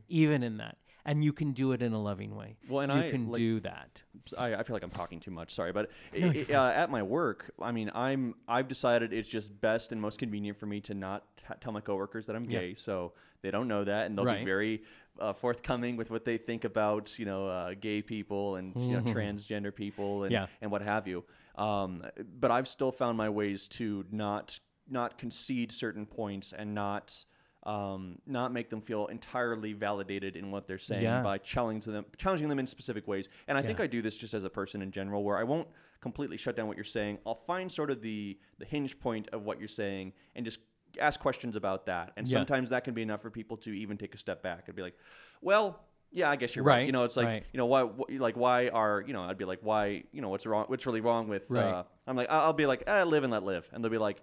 [0.09, 0.79] even in that.
[1.09, 2.59] And you can do it in a loving way.
[2.69, 4.03] Well, and you I, can like- do that.
[4.37, 5.55] I, I feel like I'm talking too much.
[5.55, 9.91] Sorry, but No, uh, at my work, I mean, I'm I've decided it's just best
[9.91, 12.61] and most convenient for me to not t- tell my coworkers that I'm Yeah.
[12.61, 14.41] gay, so they don't know that, and they'll Right.
[14.41, 14.83] be very
[15.19, 19.01] uh, forthcoming with what they think about you know uh, gay people and you know
[19.01, 20.43] transgender people and Mm-hmm.
[20.45, 20.47] Yeah.
[20.61, 21.25] and what have you.
[21.57, 22.05] Um,
[22.39, 27.25] but I've still found my ways to not not concede certain points and not.
[27.69, 31.23] Um, not make them feel entirely validated in what they're saying Yeah.
[31.23, 33.29] by challenging them, challenging them in specific ways.
[33.47, 35.69] And I think I do this just as a person in general, where I won't
[36.01, 37.19] completely shut down what you're saying.
[37.27, 40.61] I'll find sort of the the hinge point of what you're saying and just
[40.99, 42.13] ask questions about that.
[42.17, 42.39] And Yeah.
[42.39, 44.83] sometimes that can be enough for people to even take a step back and be
[44.83, 44.97] like,
[45.43, 45.85] well.
[46.11, 46.77] Yeah, I guess you're right.
[46.77, 47.45] Right, You know, it's like right.
[47.53, 49.25] you know why, wh- like why are you know?
[49.25, 50.65] I'd be like, why you know what's wrong?
[50.69, 51.51] What's really wrong with?
[51.51, 51.63] Right.
[51.63, 54.23] Uh, I'm like, I'll be like, ah, live and let live, and they'll be like,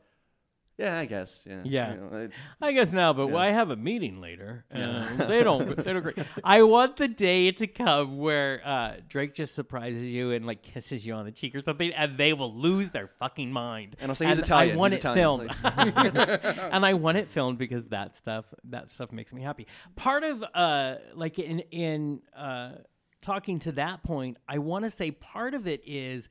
[0.77, 1.93] yeah, I guess, yeah, Yeah.
[1.93, 2.29] You know,
[2.61, 3.37] I guess now, but Yeah.
[3.37, 4.65] I have a meeting later.
[4.69, 5.73] And they don't.
[5.75, 6.13] They don't agree.
[6.43, 11.05] I want the day to come where uh, Drake just surprises you and like kisses
[11.05, 13.95] you on the cheek or something, and they will lose their fucking mind.
[13.99, 15.63] And I'll say he's I Italian, want he's it Italian, filmed,
[16.73, 18.45] and I want it filmed because that stuff.
[18.65, 19.67] That stuff makes me happy.
[19.95, 22.73] Part of uh, like in in uh,
[23.21, 26.29] talking to that point, I want to say part of it is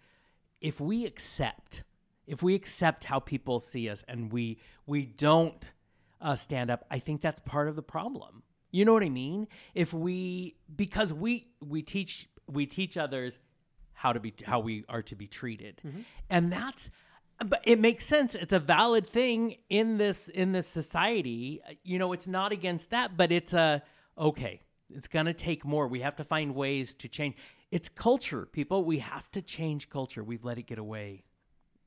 [0.61, 1.85] if we accept
[2.27, 5.73] if we accept how people see us and we we don't
[6.21, 8.43] uh, stand up i think that's part of the problem.
[8.71, 9.47] You know what i mean?
[9.75, 13.39] If we because we we teach we teach others
[13.93, 15.81] how to be how we are to be treated.
[16.29, 16.91] And that's
[17.45, 18.35] but it makes sense.
[18.35, 21.61] It's a valid thing in this in this society.
[21.83, 23.83] You know it's not against that but it's a
[24.19, 24.61] okay
[24.91, 25.89] it's going to take more.
[25.89, 27.37] We have to find ways to change.
[27.71, 28.85] It's culture people.
[28.85, 30.23] We have to change culture.
[30.23, 31.25] We've let it get away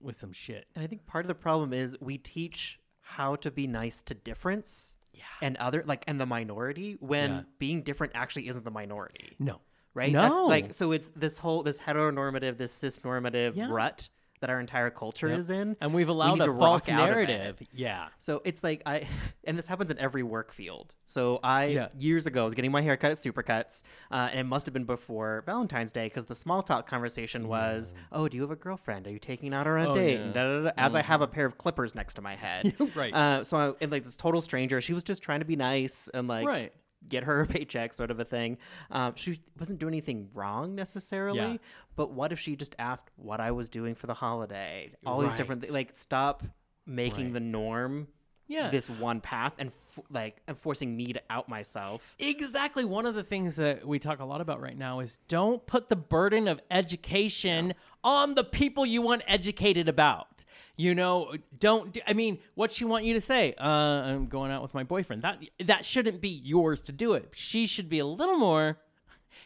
[0.01, 3.49] with some shit And I think part of the problem is we teach how to
[3.51, 5.23] be nice to difference yeah.
[5.41, 7.41] and other like and the minority when Yeah.
[7.59, 9.35] being different actually isn't the minority.
[9.39, 9.61] no
[9.93, 10.11] Right?
[10.11, 13.69] no That's like so it's this whole this heteronormative, this cisnormative Yeah.
[13.71, 15.39] rut that our entire culture Yep.
[15.39, 15.75] is in.
[15.81, 17.27] and we've allowed need a rock false out of it.
[17.27, 19.07] narrative yeah So it's like I,
[19.45, 20.93] and this happens in every work field.
[21.07, 21.87] So I Yeah.
[21.97, 23.81] years ago was getting my hair cut at Supercuts,
[24.11, 27.93] uh, and it must have been before Valentine's Day because the small talk conversation was,
[28.11, 29.07] "Oh, do you have a girlfriend?
[29.07, 30.23] Are you taking out her on a Oh, date?" yeah.
[30.25, 32.75] And da, da, da, as I have a pair of clippers next to my head,
[32.95, 33.13] Right.
[33.13, 36.09] Uh, so I, and like this total stranger, she was just trying to be nice
[36.13, 36.45] and like.
[36.45, 36.73] Right.
[37.07, 38.57] Get her a paycheck, sort of a thing.
[38.91, 41.57] Um, she wasn't doing anything wrong necessarily, Yeah.
[41.95, 44.91] but what if she just asked what I was doing for the holiday?
[45.05, 45.67] All these different Right.
[45.67, 45.73] things.
[45.73, 46.43] Like, stop
[46.85, 47.33] making Right.
[47.33, 48.07] the norm
[48.47, 52.15] yeah this one path and f- like and forcing me to out myself.
[52.19, 52.85] Exactly.
[52.85, 55.87] One of the things that we talk a lot about right now is don't put
[55.87, 57.73] the burden of education
[58.03, 60.45] on the people you want educated about.
[60.75, 61.91] You know, don't.
[61.93, 63.55] Do, I mean, what she want you to say?
[63.59, 65.23] Uh, I'm going out with my boyfriend.
[65.23, 67.31] That that shouldn't be yours to do it.
[67.33, 68.77] She should be a little more.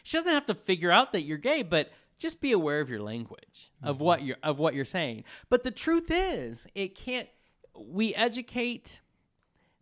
[0.02, 3.00] She doesn't have to figure out that you're gay, but just be aware of your
[3.00, 5.24] language of what you're of what you're saying.
[5.48, 7.28] But the truth is, it can't.
[7.76, 9.00] We educate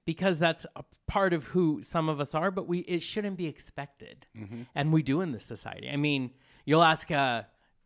[0.04, 3.46] because that's a part of who some of us are, but we it shouldn't be
[3.46, 4.26] expected,
[4.74, 5.88] and we do in this society.
[5.90, 6.30] I mean,
[6.64, 7.42] you'll ask uh,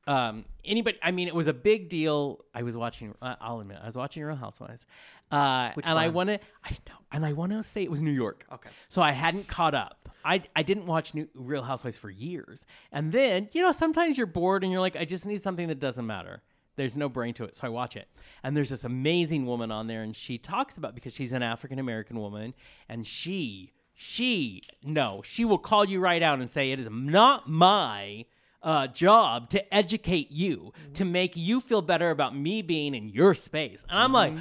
[0.07, 0.98] um, anybody.
[1.02, 2.44] I mean, it was a big deal.
[2.55, 3.14] I was watching.
[3.20, 4.86] Uh, I'll admit, I was watching Real Housewives,
[5.30, 6.38] uh, Which and I want to.
[6.64, 8.46] I know, and I want to say it was New York.
[8.52, 8.70] Okay.
[8.88, 10.05] So I hadn't caught up.
[10.24, 12.66] I, I didn't watch New, Real Housewives for years.
[12.90, 15.78] And then, you know, sometimes you're bored and you're like, I just need something that
[15.78, 16.42] doesn't matter.
[16.76, 17.54] There's no brain to it.
[17.56, 18.08] So I watch it.
[18.42, 21.78] And there's this amazing woman on there, and she talks about because she's an African
[21.78, 22.54] American woman,
[22.88, 27.48] and she, she, no, she will call you right out and say, It is not
[27.48, 28.26] my
[28.62, 33.34] uh, job to educate you, to make you feel better about me being in your
[33.34, 33.84] space.
[33.88, 34.32] And I'm like,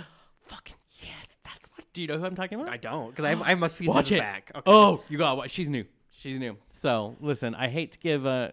[0.44, 1.86] fucking yes, that's what.
[1.94, 2.72] Do you know who I'm talking about?
[2.72, 4.20] I don't because I, I must be Watch it.
[4.20, 4.52] back.
[4.56, 4.72] Okay.
[4.72, 5.52] Oh, you got what?
[5.52, 5.86] She's new.
[6.10, 6.58] She's new.
[6.72, 8.52] So listen, I hate to give uh,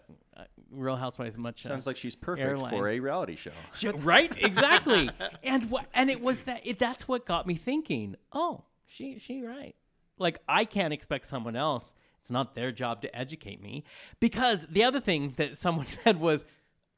[0.71, 1.65] Real Housewives much.
[1.65, 2.71] Uh, sounds like she's perfect airline.
[2.71, 3.53] for a reality show.
[3.75, 4.35] Sh- right?
[4.37, 5.11] Exactly.
[5.43, 5.87] and what?
[5.95, 6.63] And it was that.
[6.65, 8.17] It, that's what got me thinking.
[8.33, 9.75] Oh, she she right.
[10.19, 11.95] Like I can't expect someone else.
[12.21, 13.85] It's not their job to educate me.
[14.21, 16.45] Because the other thing that someone said was,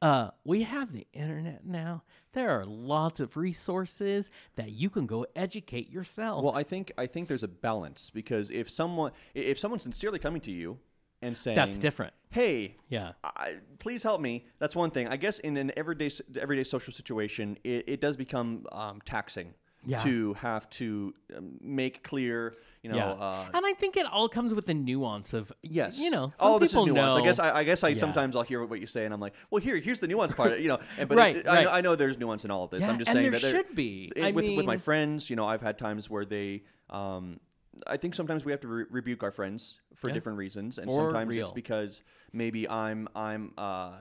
[0.00, 2.02] uh, we have the internet now.
[2.32, 6.42] There are lots of resources that you can go educate yourself.
[6.42, 10.40] Well, I think I think there's a balance because if someone if someone's sincerely coming
[10.42, 10.78] to you
[11.22, 12.12] and saying That's different.
[12.30, 13.12] Hey, Yeah.
[13.22, 14.46] I, please help me.
[14.58, 15.08] That's one thing.
[15.08, 16.10] I guess in an everyday
[16.40, 19.54] everyday social situation, it, it does become um, taxing
[19.84, 19.98] Yeah.
[19.98, 22.54] to have to um, make clear.
[22.82, 23.10] You know, yeah.
[23.12, 25.98] uh, and I think it all comes with the nuance of Yes.
[26.00, 27.14] You know, all this is nuance.
[27.14, 27.20] know.
[27.20, 27.98] I guess I, I guess I Yeah.
[27.98, 30.58] sometimes I'll hear what you say and I'm like, well, here, here's the nuance part.
[30.58, 31.64] You know, and, but Right, it- I, right.
[31.66, 32.82] know, I know there's nuance in all of this.
[32.82, 34.10] I'm just and saying there that there should be.
[34.16, 36.62] it- I with with my friends, you know, I've had times where they.
[36.90, 37.38] Um,
[37.86, 40.14] I think sometimes we have to re- rebuke our friends for Yeah.
[40.14, 41.42] different reasons, and For sometimes real.
[41.44, 42.02] it's because
[42.32, 43.98] maybe I'm I'm uh,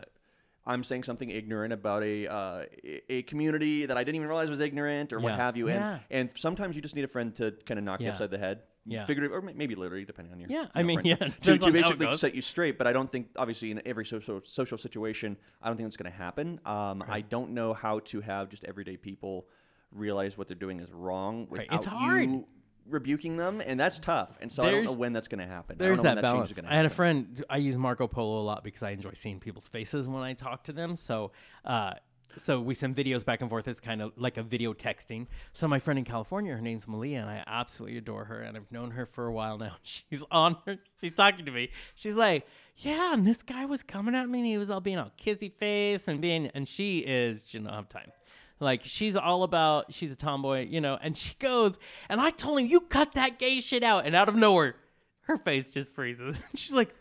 [0.66, 2.66] I'm saying something ignorant about a uh,
[3.10, 6.00] a- community that I didn't even realize was ignorant or what have you, Yeah.
[6.10, 8.38] and and sometimes you just need a friend to kind of knock you upside the
[8.38, 9.06] head, Yeah.
[9.06, 11.10] figurative or maybe literally, depending on your Yeah, you I know, mean, friends.
[11.22, 12.78] yeah, to, to on how it basically set you straight.
[12.78, 16.12] But I don't think, obviously, in every social social situation, I don't think that's going
[16.12, 16.60] to happen.
[16.66, 19.48] Um, I don't know how to have just everyday people
[19.92, 21.62] realize what they're doing is wrong Right.
[21.70, 22.30] without It's hard.
[22.30, 22.48] you
[22.90, 24.38] rebuking them, and that's tough.
[24.42, 25.78] And so I don't know when that's going to happen.
[25.78, 26.52] There's I don't know that when that change balance.
[26.52, 26.96] is I had a happen.
[26.96, 27.46] friend.
[27.50, 30.64] I use Marco Polo a lot because I enjoy seeing people's faces when I talk
[30.66, 30.96] to them.
[30.96, 31.32] So,
[31.66, 31.94] uh,
[32.38, 33.68] so we send videos back and forth.
[33.68, 35.28] It's kind of like a video texting.
[35.54, 38.72] So my friend in California, her name's Malia, and I absolutely adore her, and I've
[38.72, 39.76] known her for a while now.
[39.82, 40.78] She's on her.
[41.00, 41.72] She's talking to me.
[41.96, 44.98] She's like, "Yeah," and this guy was coming at me, and he was all being
[44.98, 47.44] all kissy face and being, and she is.
[47.48, 48.12] She don't have time.
[48.62, 52.60] Like she's all about she's a tomboy, you know, and she goes, and I told
[52.60, 54.76] him, You cut that gay shit out, and out of nowhere,
[55.22, 56.38] her face just freezes.
[56.56, 56.94] she's like,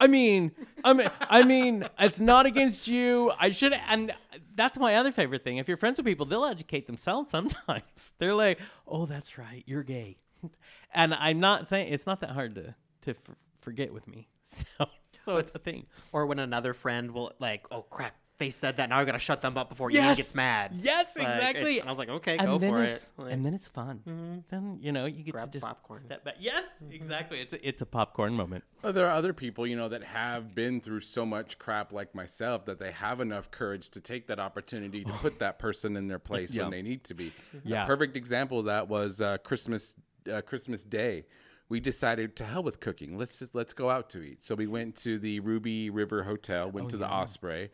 [0.00, 0.52] I mean,
[0.84, 3.32] I mean, I mean, it's not against you.
[3.38, 4.14] I should, and
[4.54, 5.58] that's my other favorite thing.
[5.58, 8.12] If you're friends with people, they'll educate themselves sometimes.
[8.18, 10.18] They're like, "Oh, that's right, you're gay,"
[10.94, 14.28] and I'm not saying it's not that hard to to f- forget with me.
[14.50, 14.86] So,
[15.26, 15.84] so it's a thing.
[16.10, 18.88] Or when another friend will like, oh crap, they said that.
[18.88, 20.72] Now I gotta shut them up before Ian gets mad.
[20.74, 21.80] Yes, Like, it's- exactly.
[21.80, 23.22] and I was like, okay, and go then for it's, it.
[23.22, 24.44] Like, and then it's fun.
[24.48, 25.98] Then you know you get Grab to just popcorn.
[26.00, 26.36] step back.
[26.38, 27.40] Yes, exactly.
[27.40, 28.64] It's a, it's a popcorn moment.
[28.82, 32.14] Well, there are other people, you know, that have been through so much crap like
[32.14, 36.06] myself that they have enough courage to take that opportunity to put that person in
[36.06, 36.62] their place Yeah.
[36.62, 37.32] when they need to be.
[37.64, 37.84] Yeah.
[37.84, 39.96] A perfect example of that was uh, Christmas
[40.32, 41.24] uh, Christmas Day.
[41.70, 43.18] We decided to hell with cooking.
[43.18, 44.42] Let's just let's go out to eat.
[44.44, 47.70] So we went to the Ruby River Hotel, went to the Osprey,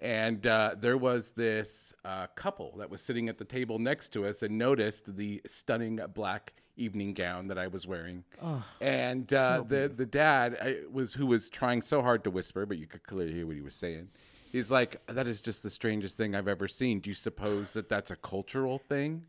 [0.00, 4.26] and uh, there was this uh, couple that was sitting at the table next to
[4.26, 8.24] us and noticed the stunning black evening gown that I was wearing.
[8.42, 12.66] Oh, and uh, the the dad I, was who was trying so hard to whisper,
[12.66, 14.08] but you could clearly hear what he was saying.
[14.50, 17.00] He's like, "That is just the strangest thing I've ever seen.
[17.00, 19.24] Do you suppose that that's a cultural thing?"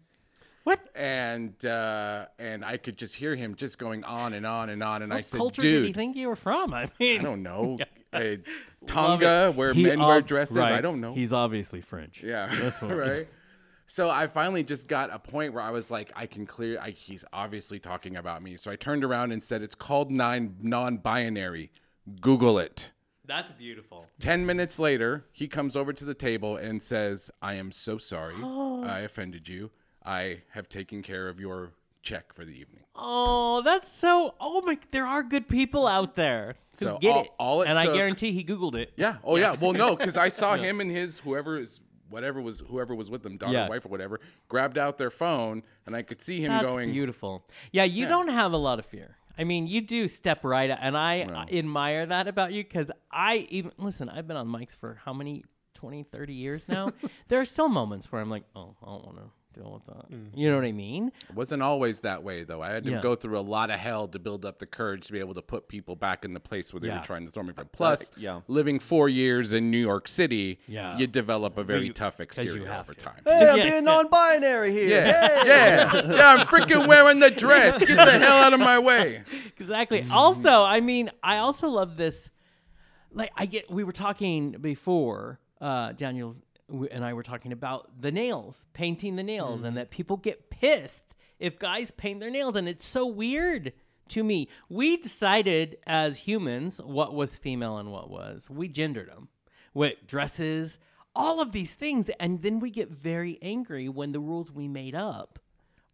[0.63, 4.83] What And uh, and I could just hear him just going on and on and
[4.83, 5.01] on.
[5.01, 6.73] And I what said, culture "Dude, did he think you were from?
[6.73, 7.79] I mean, I don't know,
[8.13, 8.39] Love
[8.85, 10.57] Tonga, where He men wear ob- dresses.
[10.57, 11.13] I don't know.
[11.13, 12.23] He's obviously French.
[12.23, 13.13] Yeah, That's what it is.
[13.17, 13.27] right.
[13.87, 16.79] So I finally just got a point where I was like, I can clear.
[16.79, 18.55] I, he's obviously talking about me.
[18.55, 21.71] So I turned around and said, "It's called nine non-binary.
[22.21, 22.91] Google it."
[23.25, 24.07] That's beautiful.
[24.21, 28.33] 10 minutes later, he comes over to the table and says, I am so sorry.
[28.43, 29.69] I offended you.
[30.03, 32.83] I have taken care of your check for the evening.
[32.95, 34.35] Oh, that's so.
[34.39, 37.29] Oh my, there are good people out there who So get all- it.
[37.39, 38.91] all it and I guarantee he Googled it.
[38.95, 39.17] Yeah.
[39.23, 39.55] Oh, yeah.
[39.59, 41.79] Well, no, because I saw him and his whoever is
[42.09, 43.69] whatever was whoever was with them, daughter, Yeah.
[43.69, 46.91] wife, or whatever, grabbed out their phone, and I could see him That's going.
[46.91, 47.45] beautiful.
[47.71, 48.09] Yeah, you Yeah.
[48.09, 49.17] don't have a lot of fear.
[49.37, 51.45] I mean, you do step right, and I Well.
[51.51, 54.09] admire that about you because I even listen.
[54.09, 55.43] I've been on mics for how many
[55.75, 56.89] 20, 30 years now.
[57.29, 59.29] there are still moments where I'm like, oh, I don't want to
[59.61, 60.05] deal with that.
[60.35, 61.11] You know what I mean?
[61.29, 62.61] It wasn't always that way, though.
[62.61, 63.01] I had to Yeah.
[63.01, 65.41] go through a lot of hell to build up the courage to be able to
[65.41, 66.99] put people back in the place where they Yeah.
[66.99, 67.67] were trying to throw me from.
[67.71, 68.41] Plus, yeah.
[68.47, 70.97] living four years in New York City, Yeah.
[70.97, 72.99] you develop a very you- tough 'cause you exterior over to.
[72.99, 73.21] time.
[73.25, 74.87] Hey, I'm being non-binary here.
[74.89, 75.47] Yeah, Hey!
[75.47, 76.27] yeah, yeah.
[76.37, 77.79] I'm freaking wearing the dress.
[77.79, 79.23] Get the hell out of my way.
[79.57, 80.05] exactly.
[80.11, 82.29] Also, I mean, I also love this.
[83.11, 83.69] Like, I get.
[83.71, 86.43] We were talking before, uh, Daniel w-
[86.91, 89.75] and I were talking about the nails, painting the nails, and mm-hmm.
[89.75, 93.73] that people get pissed if guys paint their nails, and it's so weird
[94.09, 94.49] to me.
[94.67, 98.49] We decided as humans what was female and what was.
[98.49, 99.29] We gendered them
[99.73, 100.79] with dresses,
[101.15, 104.95] all of these things, and then we get very angry when the rules we made
[104.95, 105.39] up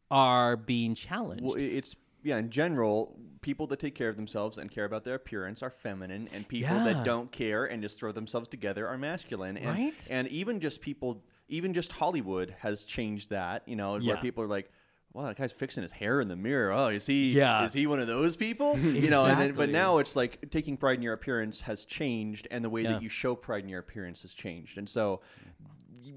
[0.09, 1.43] are being challenged.
[1.43, 1.95] Well, it's
[2.25, 2.37] yeah.
[2.37, 6.27] In general, people that take care of themselves and care about their appearance are feminine,
[6.33, 6.83] and people Yeah.
[6.83, 9.55] that don't care and just throw themselves together are masculine.
[9.57, 10.07] And, Right?
[10.09, 13.63] And even just people, even just Hollywood has changed that.
[13.67, 14.69] You know, where people are like.
[15.13, 16.73] Wow, that guy's fixing his hair in the mirror.
[16.73, 17.31] Oh, is he?
[17.31, 17.63] Yeah.
[17.63, 18.77] Is he one of those people?
[19.03, 22.49] You know, and then, but now it's like taking pride in your appearance has changed,
[22.51, 22.91] and the way Yeah.
[22.93, 24.77] that you show pride in your appearance has changed.
[24.77, 25.21] And so,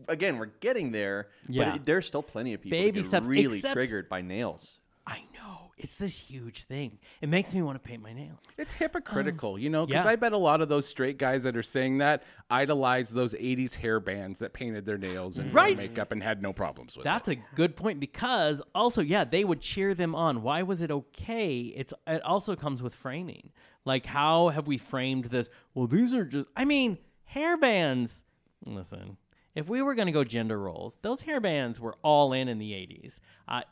[0.09, 1.29] again, we're getting there.
[1.49, 1.67] Yeah.
[1.67, 4.81] But it, there's still plenty of people Baby that get steps, really triggered by nails.
[5.07, 5.68] I know.
[5.79, 6.99] It's this huge thing.
[7.21, 8.39] It makes me want to paint my nails.
[8.59, 10.11] It's hypocritical, you know, because yeah.
[10.11, 13.75] I bet a lot of those straight guys that are saying that idolize those 80s
[13.75, 15.77] hair bands that painted their nails and Right.
[15.77, 17.09] makeup and had no problems with it.
[17.09, 17.39] That's it.
[17.39, 20.43] a good point because also, yeah, they would cheer them on.
[20.43, 21.73] Why was it okay?
[21.77, 23.51] It's it also comes with framing.
[23.85, 25.49] Like how have we framed this?
[25.75, 28.25] Well, these are just I mean, hair bands.
[28.67, 29.17] Listen,
[29.55, 32.59] if we were going to go gender roles, those hair bands were all in in
[32.59, 33.21] the 80s.
[33.47, 33.63] Uh,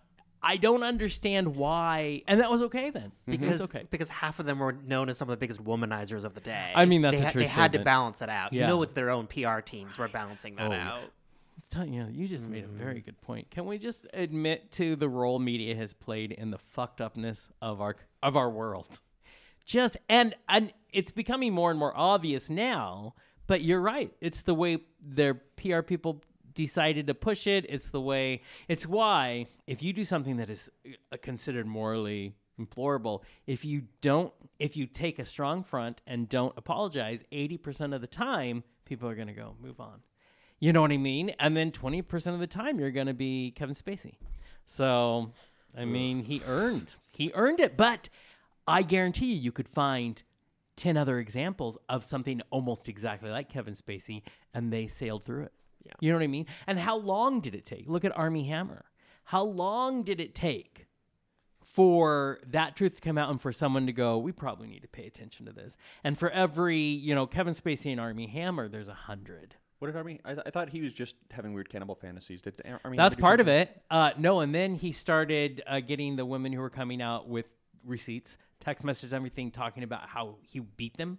[0.43, 3.13] I don't understand why, and that was okay then.
[3.29, 3.31] Mm-hmm.
[3.33, 3.87] because it's okay.
[3.91, 6.73] because half of them were known as some of the biggest womanizers of the day.
[6.75, 8.53] I mean, that's they, a true They had to balance it out.
[8.53, 8.63] Yeah.
[8.63, 11.01] You know, it's their own PR teams were balancing that Oh, out.
[11.71, 13.07] Tell you, you just made a very mm-hmm.
[13.07, 13.51] good point.
[13.51, 17.81] Can we just admit to the role media has played in the fucked upness of
[17.81, 19.01] our of our world?
[19.65, 23.15] Just and and it's becoming more and more obvious now.
[23.49, 24.13] But you're right.
[24.21, 26.23] It's the way their PR people
[26.57, 27.65] decided to push it.
[27.69, 28.43] It's the way.
[28.67, 30.69] It's why if you do something that is
[31.13, 36.55] uh, considered morally implorable, if you don't, if you take a strong front and don't
[36.57, 40.01] apologize, eighty percent of the time, people are going to go move on.
[40.59, 41.31] You know what I mean?
[41.39, 44.17] And then twenty percent of the time, you're going to be Kevin Spacey.
[44.65, 45.31] So,
[45.79, 48.09] I mean, he earned he earned it, but
[48.67, 50.21] I guarantee you, you could find
[50.77, 55.53] 10 other examples of something almost exactly like Kevin Spacey, and they sailed through it.
[55.87, 55.93] Yeah.
[56.01, 56.47] You know what I mean?
[56.67, 57.85] And how long did it take?
[57.89, 58.85] Look at Armie Hammer.
[59.25, 60.87] How long did it take
[61.65, 64.89] for that truth to come out and for someone to go, we probably need to
[64.89, 65.77] pay attention to this?
[66.05, 69.57] And for every, you know, Kevin Spacey and Armie Hammer, there's a hundred.
[69.79, 70.21] What did Armie?
[70.25, 72.41] I, th- I thought he was just having weird cannibal fantasies.
[72.41, 72.97] Did Ar- Armie?
[72.97, 73.83] That's part of it.
[73.91, 77.47] Uh, no, and then he started uh, getting the women who were coming out with
[77.85, 81.19] receipts, text messages, everything, talking about how he beat them,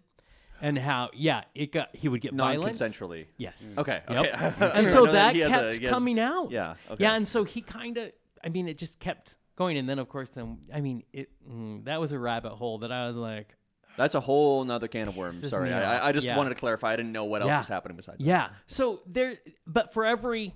[0.62, 2.80] and how yeah, it got he would get violent.
[2.80, 3.26] Non-consensually.
[3.38, 3.76] Yes.
[3.78, 4.02] Okay.
[4.10, 4.26] Yep.
[4.26, 4.72] Okay.
[4.74, 6.52] and so that kept coming out.
[6.52, 6.76] Yeah.
[6.90, 7.04] Okay.
[7.04, 8.12] Yeah, and so he kind of,
[8.44, 11.84] I mean, it just kept going, and then of course, then I mean, it mm,
[11.86, 13.56] that was a rabbit hole that I was like,
[13.98, 15.48] That's a whole nother can of worms.
[15.50, 15.74] Sorry.
[15.74, 16.38] I- I just Yeah.
[16.38, 16.94] wanted to clarify.
[16.94, 17.58] I didn't know what else Yeah.
[17.60, 18.18] was happening besides.
[18.20, 18.24] that.
[18.24, 18.50] yeah.
[18.68, 19.36] So there,
[19.66, 20.54] but for every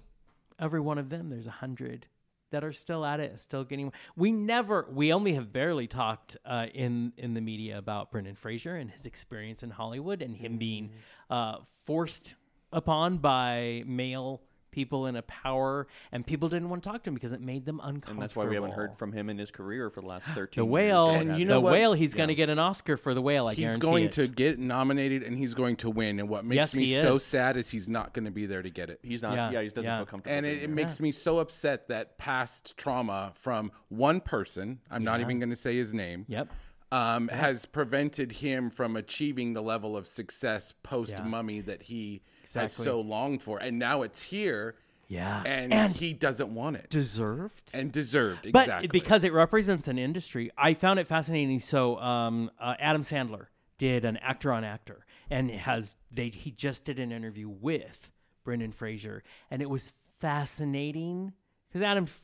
[0.59, 2.05] every one of them, there's a hundred
[2.51, 3.91] that are still at it, still getting.
[4.15, 8.75] We never, we only have barely talked uh, in in the media about Brendan Fraser
[8.75, 10.91] and his experience in Hollywood and him being
[11.29, 12.35] uh, forced
[12.71, 14.41] upon by male
[14.71, 17.65] people in a power, and people didn't want to talk to him because it made
[17.65, 18.13] them uncomfortable.
[18.13, 20.61] And that's why we haven't heard from him in his career for the last 13
[20.61, 21.01] the whale.
[21.05, 21.73] or what And have you the know what?
[21.73, 21.93] whale.
[21.93, 23.47] He's going to get an Oscar for the whale.
[23.47, 24.11] I he's guarantee going it.
[24.13, 26.19] to get nominated and he's going to win.
[26.19, 28.69] And what makes Yes, me so sad is he's not going to be there to
[28.69, 28.99] get it.
[29.03, 29.35] He's not.
[29.35, 29.97] Yeah, Yeah, he doesn't yeah.
[29.99, 30.35] feel comfortable.
[30.37, 30.69] And it, it there.
[30.69, 35.55] makes me so upset that past trauma from one person, I'm not even going to
[35.55, 36.47] say his name, Yep.
[36.91, 41.23] um, has prevented him from achieving the level of success post Yeah.
[41.25, 42.21] mummy that he
[42.53, 43.57] has so longed for.
[43.59, 44.75] And now it's here.
[45.07, 45.43] Yeah.
[45.45, 46.89] And, And he doesn't want it.
[46.89, 47.69] Deserved.
[47.73, 48.87] and deserved, But exactly.
[48.87, 51.59] because it represents an industry, I found it fascinating.
[51.59, 53.47] So um, uh, Adam Sandler
[53.77, 58.09] did an actor on actor, and has they he just did an interview with
[58.45, 61.33] Brendan Fraser, and it was fascinating
[61.67, 62.21] because Adam F-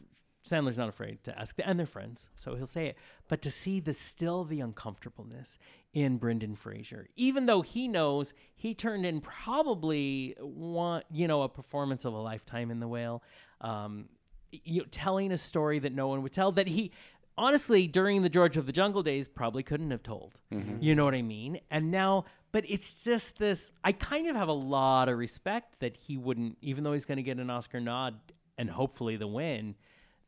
[0.48, 2.98] Sandler's not afraid to ask, and they're friends, so he'll say it.
[3.28, 5.58] But to see the still the uncomfortableness
[5.94, 11.50] in Brendan Fraser, even though he knows he turned in probably one, you know, a
[11.50, 13.24] performance of a lifetime in The Whale.
[13.62, 14.10] Um,
[14.52, 16.92] you know, telling a story that no one would tell that he
[17.38, 20.40] honestly during the George of the Jungle days probably couldn't have told.
[20.82, 21.60] You know what I mean?
[21.70, 25.98] And now but it's just this I kind of have a lot of respect that
[25.98, 28.16] he wouldn't even though he's going to get an Oscar nod
[28.58, 29.76] and hopefully the win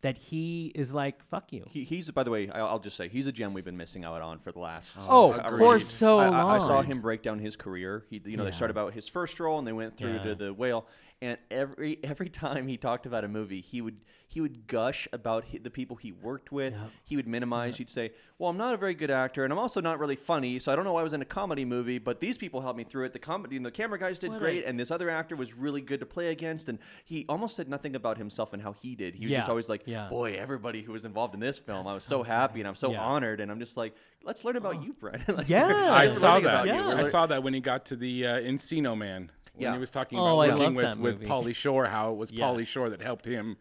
[0.02, 1.66] that he is like fuck you.
[1.70, 4.06] He, he's by the way, I- I'll just say he's a gem we've been missing
[4.06, 4.98] out on for the last.
[5.10, 8.06] Oh, however for many- so I, I- I saw him break down his career.
[8.10, 8.50] He, you know, Yeah.
[8.52, 10.24] they started about his first role and they went through Yeah.
[10.24, 10.88] to the whale.
[11.22, 13.98] And every every time he talked about a movie, he would
[14.28, 16.74] he would gush about hi the people he worked with.
[17.04, 17.78] He would minimize.
[17.78, 20.60] He'd say, "Well, I'm not a very good actor, and I'm also not really funny,
[20.60, 21.98] so I don't know why I was in a comedy movie.
[21.98, 23.14] But these people helped me through it.
[23.14, 25.54] The comedy and the camera guys did What a- great, and this other actor was
[25.56, 26.70] really good to play against.
[26.70, 29.16] And he almost said nothing about himself and how he did.
[29.16, 30.08] He was just always like, Yeah.
[30.10, 32.92] "Boy, everybody who was involved in this film, I was so happy and I'm so
[32.92, 33.04] Yeah.
[33.04, 35.92] honored." And I'm just like, "Let's learn about you, Brett." like, Yeah.
[35.92, 36.68] I saw that.
[36.68, 36.88] Yeah.
[36.96, 39.32] I saw that when he got to the uh, Encino Man.
[39.60, 39.74] When Yeah.
[39.74, 41.32] he was talking Oh, about I working with, that with movie.
[41.32, 42.68] Pauly Shore, how it was Pauly Yes.
[42.68, 43.58] Shore that helped him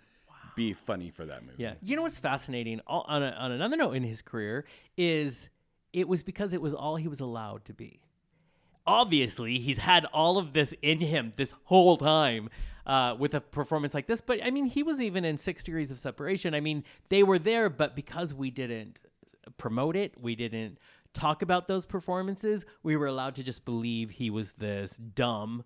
[0.57, 1.57] be funny for that movie.
[1.63, 1.75] Yeah.
[1.83, 4.65] You know what's fascinating all, on, a, on another note in his career
[4.97, 5.51] is
[5.93, 8.01] it was because it was all he was allowed to be.
[8.87, 12.49] Obviously, he's had all of this in him this whole time
[12.87, 14.21] uh, with a performance like this.
[14.23, 16.55] But I mean, he was even in Six Degrees of Separation.
[16.55, 19.03] I mean, they were there, but because we didn't
[19.59, 20.79] promote it, we didn't
[21.13, 25.65] talk about those performances, we were allowed to just believe he was this dumb,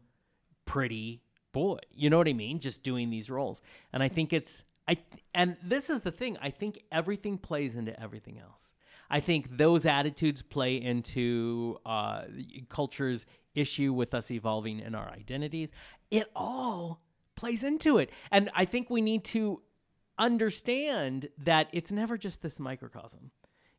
[0.73, 1.21] pretty
[1.53, 1.77] boy.
[1.95, 2.59] You know what I mean?
[2.59, 3.61] Just doing these roles.
[3.93, 4.97] And I think it's I
[5.35, 6.39] and this is the thing.
[6.41, 8.73] I think everything plays into everything else.
[9.11, 12.23] I think those attitudes play into uh,
[12.71, 15.71] culture's issue with us evolving in our identities.
[16.11, 17.03] It all
[17.35, 19.61] plays into it, and I think we need to
[20.19, 23.31] understand that it's never just this microcosm.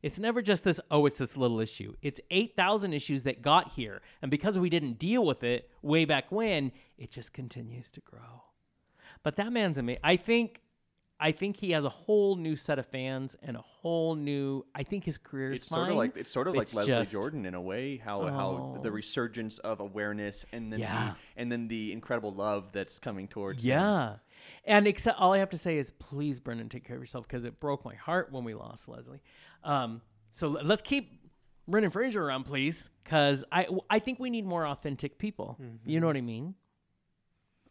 [0.04, 1.94] It's never just this, oh, it's this little issue.
[2.02, 4.02] It's 8,000 issues that got here.
[4.20, 8.42] And because we didn't deal with it way back when, it just continues to grow.
[9.22, 10.00] But that man's amazing.
[10.04, 10.60] I think.
[11.20, 14.66] I think he has a whole new set of fans and a whole new.
[14.74, 15.76] I think his career is It's fine.
[15.78, 17.98] sort of like it's sort of like Leslie just- Jordan in a way.
[17.98, 18.92] How how the Oh.
[18.92, 21.12] resurgence of awareness and then Yeah.
[21.36, 23.62] the, and then the incredible love that's coming towards.
[23.62, 23.68] him.
[24.66, 27.44] And except all I have to say is please, Brendan, take care of yourself because
[27.44, 29.20] it broke my heart when we lost Leslie.
[29.62, 30.00] Um,
[30.32, 31.20] so l- let's keep
[31.68, 35.58] Brendan Fraser around, please, because I I think we need more authentic people.
[35.84, 36.54] You know what I mean?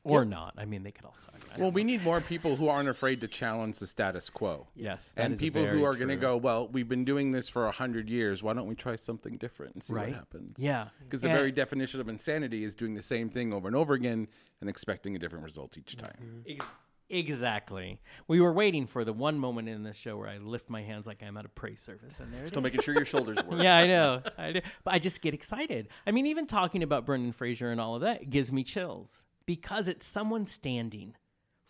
[0.03, 0.53] Or not.
[0.57, 1.35] I mean, they could all suck.
[1.55, 4.67] I Well, we need more people who aren't afraid to challenge the status quo.
[4.75, 7.31] Yes, that and is people very who are going to go, well, we've been doing
[7.31, 8.43] this for a hundred years.
[8.43, 10.09] Why don't we try something different and see Right.
[10.09, 10.57] what happens?
[10.59, 10.89] Yeah.
[11.03, 14.27] Because the very definition of insanity is doing the same thing over and over again
[14.61, 16.17] and expecting a different result each time.
[16.21, 16.51] Mm-hmm.
[16.51, 16.65] Ex-
[17.09, 18.01] Exactly.
[18.27, 21.05] We were waiting for the one moment in the show where I lift my hands
[21.05, 23.61] like I'm at a praise service, and there it Still making sure your shoulders work.
[23.61, 24.21] yeah, I know.
[24.37, 24.61] I do.
[24.83, 25.89] But I just get excited.
[26.07, 29.87] I mean, even talking about Brendan Fraser and all of that gives me chills because
[29.87, 31.15] it's someone standing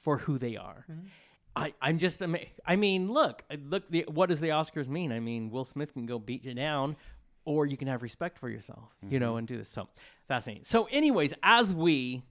[0.01, 0.85] for who they are.
[1.55, 2.59] I, I'm just amazed.
[2.65, 3.89] I mean, look, look.
[3.89, 5.11] The, what does the Oscars mean?
[5.11, 6.95] I mean, Will Smith can go beat you down,
[7.45, 9.69] or you can have respect for yourself, you know, and do this.
[9.69, 9.87] So
[10.27, 10.63] fascinating.
[10.63, 12.23] So, anyways, as we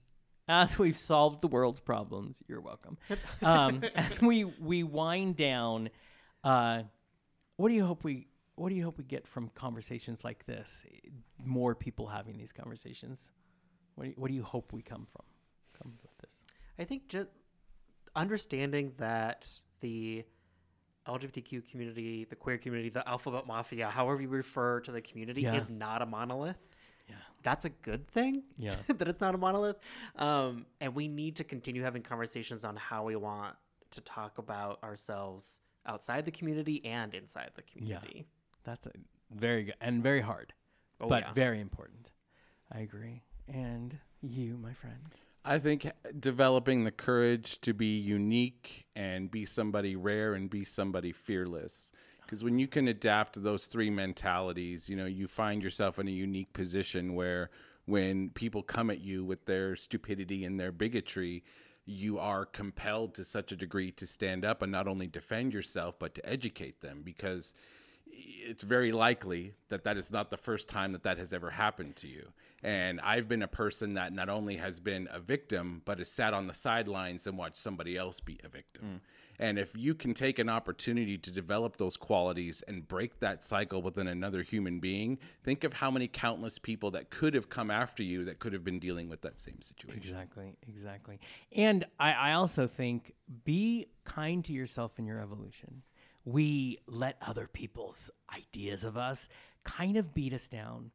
[0.47, 2.97] as we've solved the world's problems, you're welcome.
[3.41, 5.89] Um, and we we wind down.
[6.43, 6.83] Uh,
[7.57, 10.83] what do you hope we What do you hope we get from conversations like this?
[11.43, 13.31] More people having these conversations.
[13.95, 15.25] What do you, what do you hope we come from?
[15.85, 16.41] With this.
[16.79, 17.27] I think just
[18.15, 19.47] understanding that
[19.81, 20.23] the
[21.07, 25.55] LGBTQ community, the queer community, the alphabet mafia, however you refer to the community, Yeah.
[25.55, 26.57] is not a monolith.
[27.09, 27.15] Yeah.
[27.41, 28.43] That's a good thing.
[28.57, 28.77] Yeah.
[28.87, 29.77] that it's not a monolith.
[30.15, 33.55] Um, and we need to continue having conversations on how we want
[33.91, 38.11] to talk about ourselves outside the community and inside the community.
[38.15, 38.23] Yeah.
[38.63, 38.91] That's a
[39.31, 40.53] very good and very hard,
[41.01, 41.33] Oh, but yeah.
[41.33, 42.11] very important.
[42.71, 43.23] I agree.
[43.49, 45.01] And you, my friend.
[45.45, 51.11] I think developing the courage to be unique and be somebody rare and be somebody
[51.11, 51.91] fearless.
[52.21, 56.11] Because when you can adapt those three mentalities, you know, you find yourself in a
[56.11, 57.49] unique position where
[57.85, 61.43] when people come at you with their stupidity and their bigotry,
[61.85, 65.99] you are compelled to such a degree to stand up and not only defend yourself,
[65.99, 67.01] but to educate them.
[67.03, 67.53] Because
[68.15, 71.95] it's very likely that that is not the first time that that has ever happened
[71.97, 72.29] to you.
[72.61, 76.33] And I've been a person that not only has been a victim, but has sat
[76.33, 78.83] on the sidelines and watched somebody else be a victim.
[78.85, 78.99] Mm.
[79.39, 83.81] And if you can take an opportunity to develop those qualities and break that cycle
[83.81, 88.03] within another human being, think of how many countless people that could have come after
[88.03, 89.97] you that could have been dealing with that same situation.
[89.97, 91.19] Exactly, exactly.
[91.51, 95.81] And I, I also think be kind to yourself in your evolution.
[96.25, 99.27] We let other people's ideas of us
[99.63, 100.91] kind of beat us down.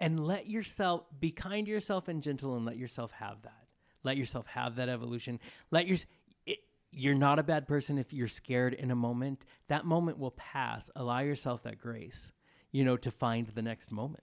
[0.00, 3.66] And let yourself be kind to yourself and gentle and let yourself have that.
[4.04, 5.40] Let yourself have that evolution.
[5.72, 5.98] Let your
[6.46, 6.58] it,
[6.92, 9.44] you're not a bad person if you're scared in a moment.
[9.66, 10.88] That moment will pass.
[10.94, 12.30] Allow yourself that grace,
[12.70, 14.22] you know, to find the next moment.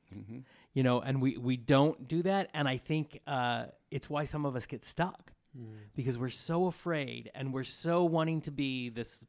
[0.74, 4.46] You know, and we we don't do that, and I think uh, it's why some
[4.46, 5.34] of us get stuck
[5.96, 9.26] because we're so afraid and we're so wanting to be this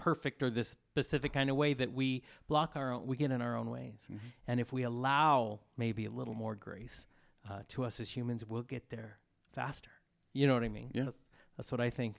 [0.00, 3.40] perfect or this specific kind of way that we block our own we get in
[3.42, 4.08] our own ways
[4.48, 7.06] and if we allow maybe a little more grace
[7.48, 9.18] uh, to us as humans we'll get there
[9.52, 9.90] faster
[10.32, 11.04] you know what i mean Yeah.
[11.04, 11.18] that's,
[11.56, 12.12] that's what i think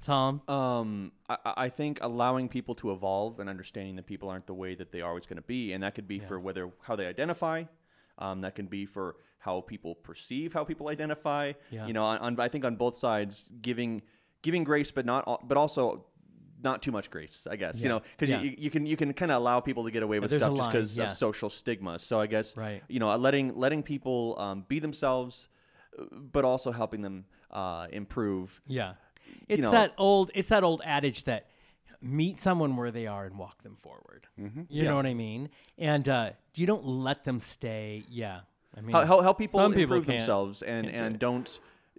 [0.00, 4.54] tom Um, I, I think allowing people to evolve and understanding that people aren't the
[4.54, 6.96] way that they are always going to be, and that could be for whether how
[6.96, 7.64] they identify.
[8.18, 11.52] Um, that can be for how people perceive how people identify.
[11.70, 11.86] Yeah.
[11.86, 14.02] You know, on, on I think on both sides, giving
[14.42, 16.06] giving grace, but not but also
[16.62, 17.46] not too much grace.
[17.50, 18.40] I guess you know because Yeah.
[18.42, 20.70] you, you can you can kind of allow people to get away with stuff just
[20.70, 21.04] because yeah.
[21.06, 21.98] of social stigma.
[21.98, 22.82] So I guess Right.
[22.88, 25.48] you know letting letting people um, be themselves,
[25.98, 28.60] uh, but also helping them uh, improve.
[28.66, 28.94] yeah
[29.48, 31.46] it's know- that old it's that old adage that
[32.02, 34.62] meet someone where they are and walk them forward Mm-hmm.
[34.68, 38.40] you know what i mean and uh, you don't let them stay yeah
[38.76, 41.18] i mean Help, help, people some improve themselves and, can't do and it.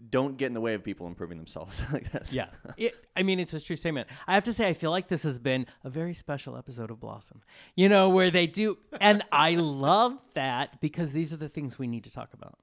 [0.09, 1.81] Don't get in the way of people improving themselves.
[1.93, 2.33] I guess.
[2.33, 2.47] Yeah.
[2.77, 4.07] It, I mean, it's a true statement.
[4.27, 6.99] I have to say, I feel like this has been a very special episode of
[6.99, 7.41] Blossom,
[7.75, 8.77] you know, where they do.
[8.99, 12.57] And I love that because these are the things we need to talk about.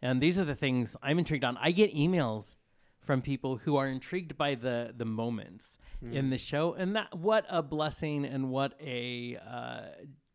[0.00, 1.56] And these are the things I'm intrigued on.
[1.58, 2.56] I get emails
[3.00, 5.78] from people who are intrigued by the the moments
[6.10, 9.82] in the show and that what a blessing and what a uh,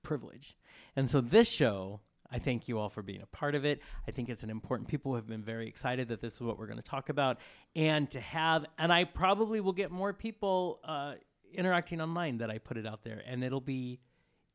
[0.01, 0.55] privilege
[0.95, 1.99] and so this show
[2.31, 3.81] i thank you all for being a part of it.
[4.07, 6.67] I think it's an important people have been very excited that this is what we're
[6.67, 7.37] going to talk about.
[7.75, 11.13] And to have and i probably will get more people uh,
[11.53, 13.99] interacting online that i put it out there and it'll be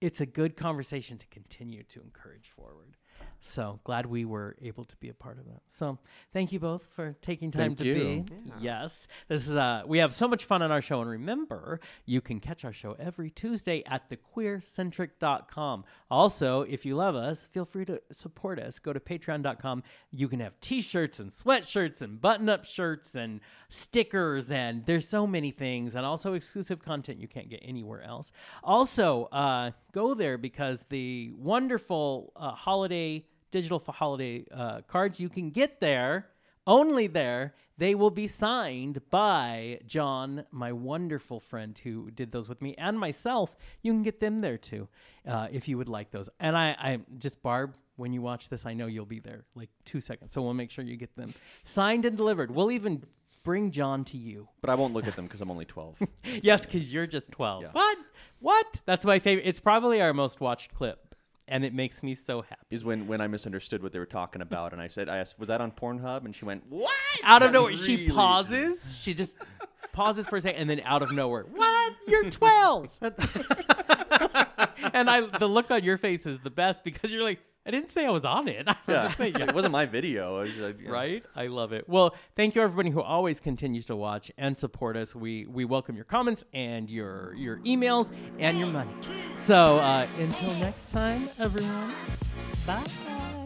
[0.01, 2.97] it's a good conversation to continue to encourage forward
[3.45, 5.63] so glad we were able to be a part of that.
[5.67, 5.99] So
[6.33, 7.95] thank you both for taking time Thank to you.
[7.95, 8.25] be.
[8.61, 12.21] Yes, this is uh, we have so much fun on our show, and remember, you
[12.21, 15.85] can catch our show every Tuesday at thequeercentric.com.
[16.09, 18.79] Also, if you love us, feel free to support us.
[18.79, 19.83] Go to patreon.com.
[20.13, 25.51] You can have T-shirts and sweatshirts and button-up shirts and stickers, and there's so many
[25.51, 28.31] things, and also exclusive content you can't get anywhere else.
[28.63, 35.29] Also, uh, go there because the wonderful uh, holiday digital for holiday uh, cards you
[35.29, 36.27] can get there
[36.67, 42.63] Only there they will be signed by John, my wonderful friend who did those with
[42.63, 43.57] me, and myself.
[43.83, 44.87] You can get them there too,
[45.27, 46.29] uh, if you would like those.
[46.39, 49.71] And I, I just Barb, when you watch this, I know you'll be there like
[49.85, 51.35] two seconds, so we'll make sure you get them
[51.65, 52.53] signed and delivered.
[52.55, 53.03] We'll even
[53.43, 54.49] bring John to you.
[54.61, 55.97] But I won't look at them because I'm only 12.
[56.43, 57.63] yes, because you're just 12.
[57.63, 57.69] Yeah.
[57.73, 57.99] What?
[58.39, 58.81] What?
[58.87, 59.47] That's my favorite.
[59.49, 61.12] It's probably our most watched clip,
[61.53, 62.63] and it makes me so happy.
[62.71, 65.39] is when, when I misunderstood what they were talking about, and I said, I asked,
[65.39, 66.25] was that on Pornhub?
[66.25, 66.91] And she went, what?
[67.25, 68.99] Out of nowhere, she pauses.
[68.99, 69.37] She just
[69.93, 71.93] pauses for a second, and then out of nowhere, what?
[72.09, 72.89] You're 12.
[74.95, 77.91] and I, the look on your face is the best because you're like, I didn't
[77.91, 78.65] say I was on it.
[78.69, 79.03] I was Yeah.
[79.05, 80.39] just saying, it wasn't my video.
[80.39, 80.91] I was like, yeah.
[80.91, 81.25] right?
[81.37, 81.89] I love it.
[81.89, 85.15] Well, thank you everybody who always continues to watch and support us.
[85.15, 88.93] We we welcome your comments and your your emails and your money.
[89.37, 91.93] So uh, until next time, everyone.
[92.67, 93.42] Bye.